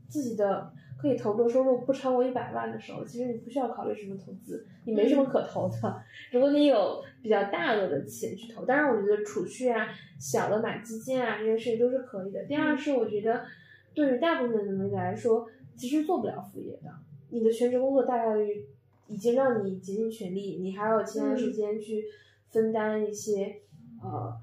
[0.08, 6.02] 自己的可以投入的收入不超过一百万的时候，其实你不需要考虑什么投资，你没什么可投的。
[6.32, 9.88] 如果你有比较大额的钱去投，当然我觉得储蓄啊、
[10.18, 12.42] 小的买基金啊这些事情都是可以的。
[12.46, 13.44] 第二是我觉得
[13.92, 15.46] 对于大部分的人来说，
[15.76, 16.90] 其实做不了副业的，
[17.28, 18.64] 你的全职工作大概率
[19.06, 22.02] 已经让你竭尽全力，你还有其他时间去
[22.48, 23.60] 分担一些、
[24.02, 24.34] 呃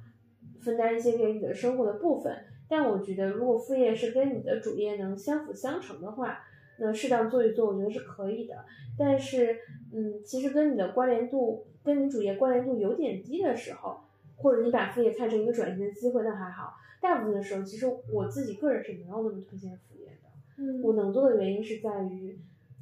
[0.64, 2.36] 分担一些给你的生活的部分。
[2.68, 6.40] 但我觉得，如果副业是跟你的主业能相辅相成的话，
[6.80, 8.66] 那适当做一做，我觉得是可以的。
[8.98, 9.58] 但是，
[9.94, 14.00] 嗯，其实跟你的关联度，跟你主业关联度有点低的时候，
[14.38, 16.74] 或者你把副业看成一个转型的机会，那还好。
[17.00, 20.30] 大部分的时候，其实我自己个人是没有那么推荐副业的。
[20.58, 22.40] 嗯我能做的原因是在于，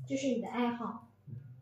[0.07, 1.07] 就是你的爱好。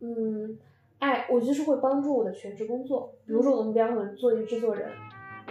[0.01, 0.57] 嗯，
[0.99, 3.13] 爱，我就是会帮助我的全职工作。
[3.25, 4.89] 比如说，我的目标可能做一个制作人，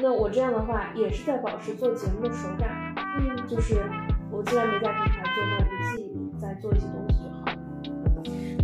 [0.00, 2.94] 那我这样的话也是在保持做节目的手感。
[3.18, 3.82] 嗯，就是
[4.30, 7.52] 我既然没在平台做，那我就自己再做一些东西就好了。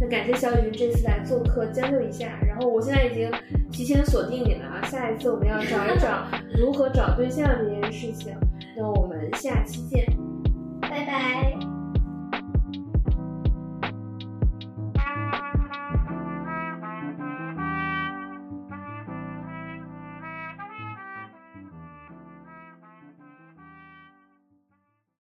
[0.00, 2.38] 那感谢小雨这次来做客，将就一下。
[2.46, 3.30] 然后我现在已经
[3.72, 6.24] 提前锁定你了啊，下一次我们要找一找
[6.58, 8.34] 如何找对象这件事情。
[8.76, 10.04] 那我们下期见。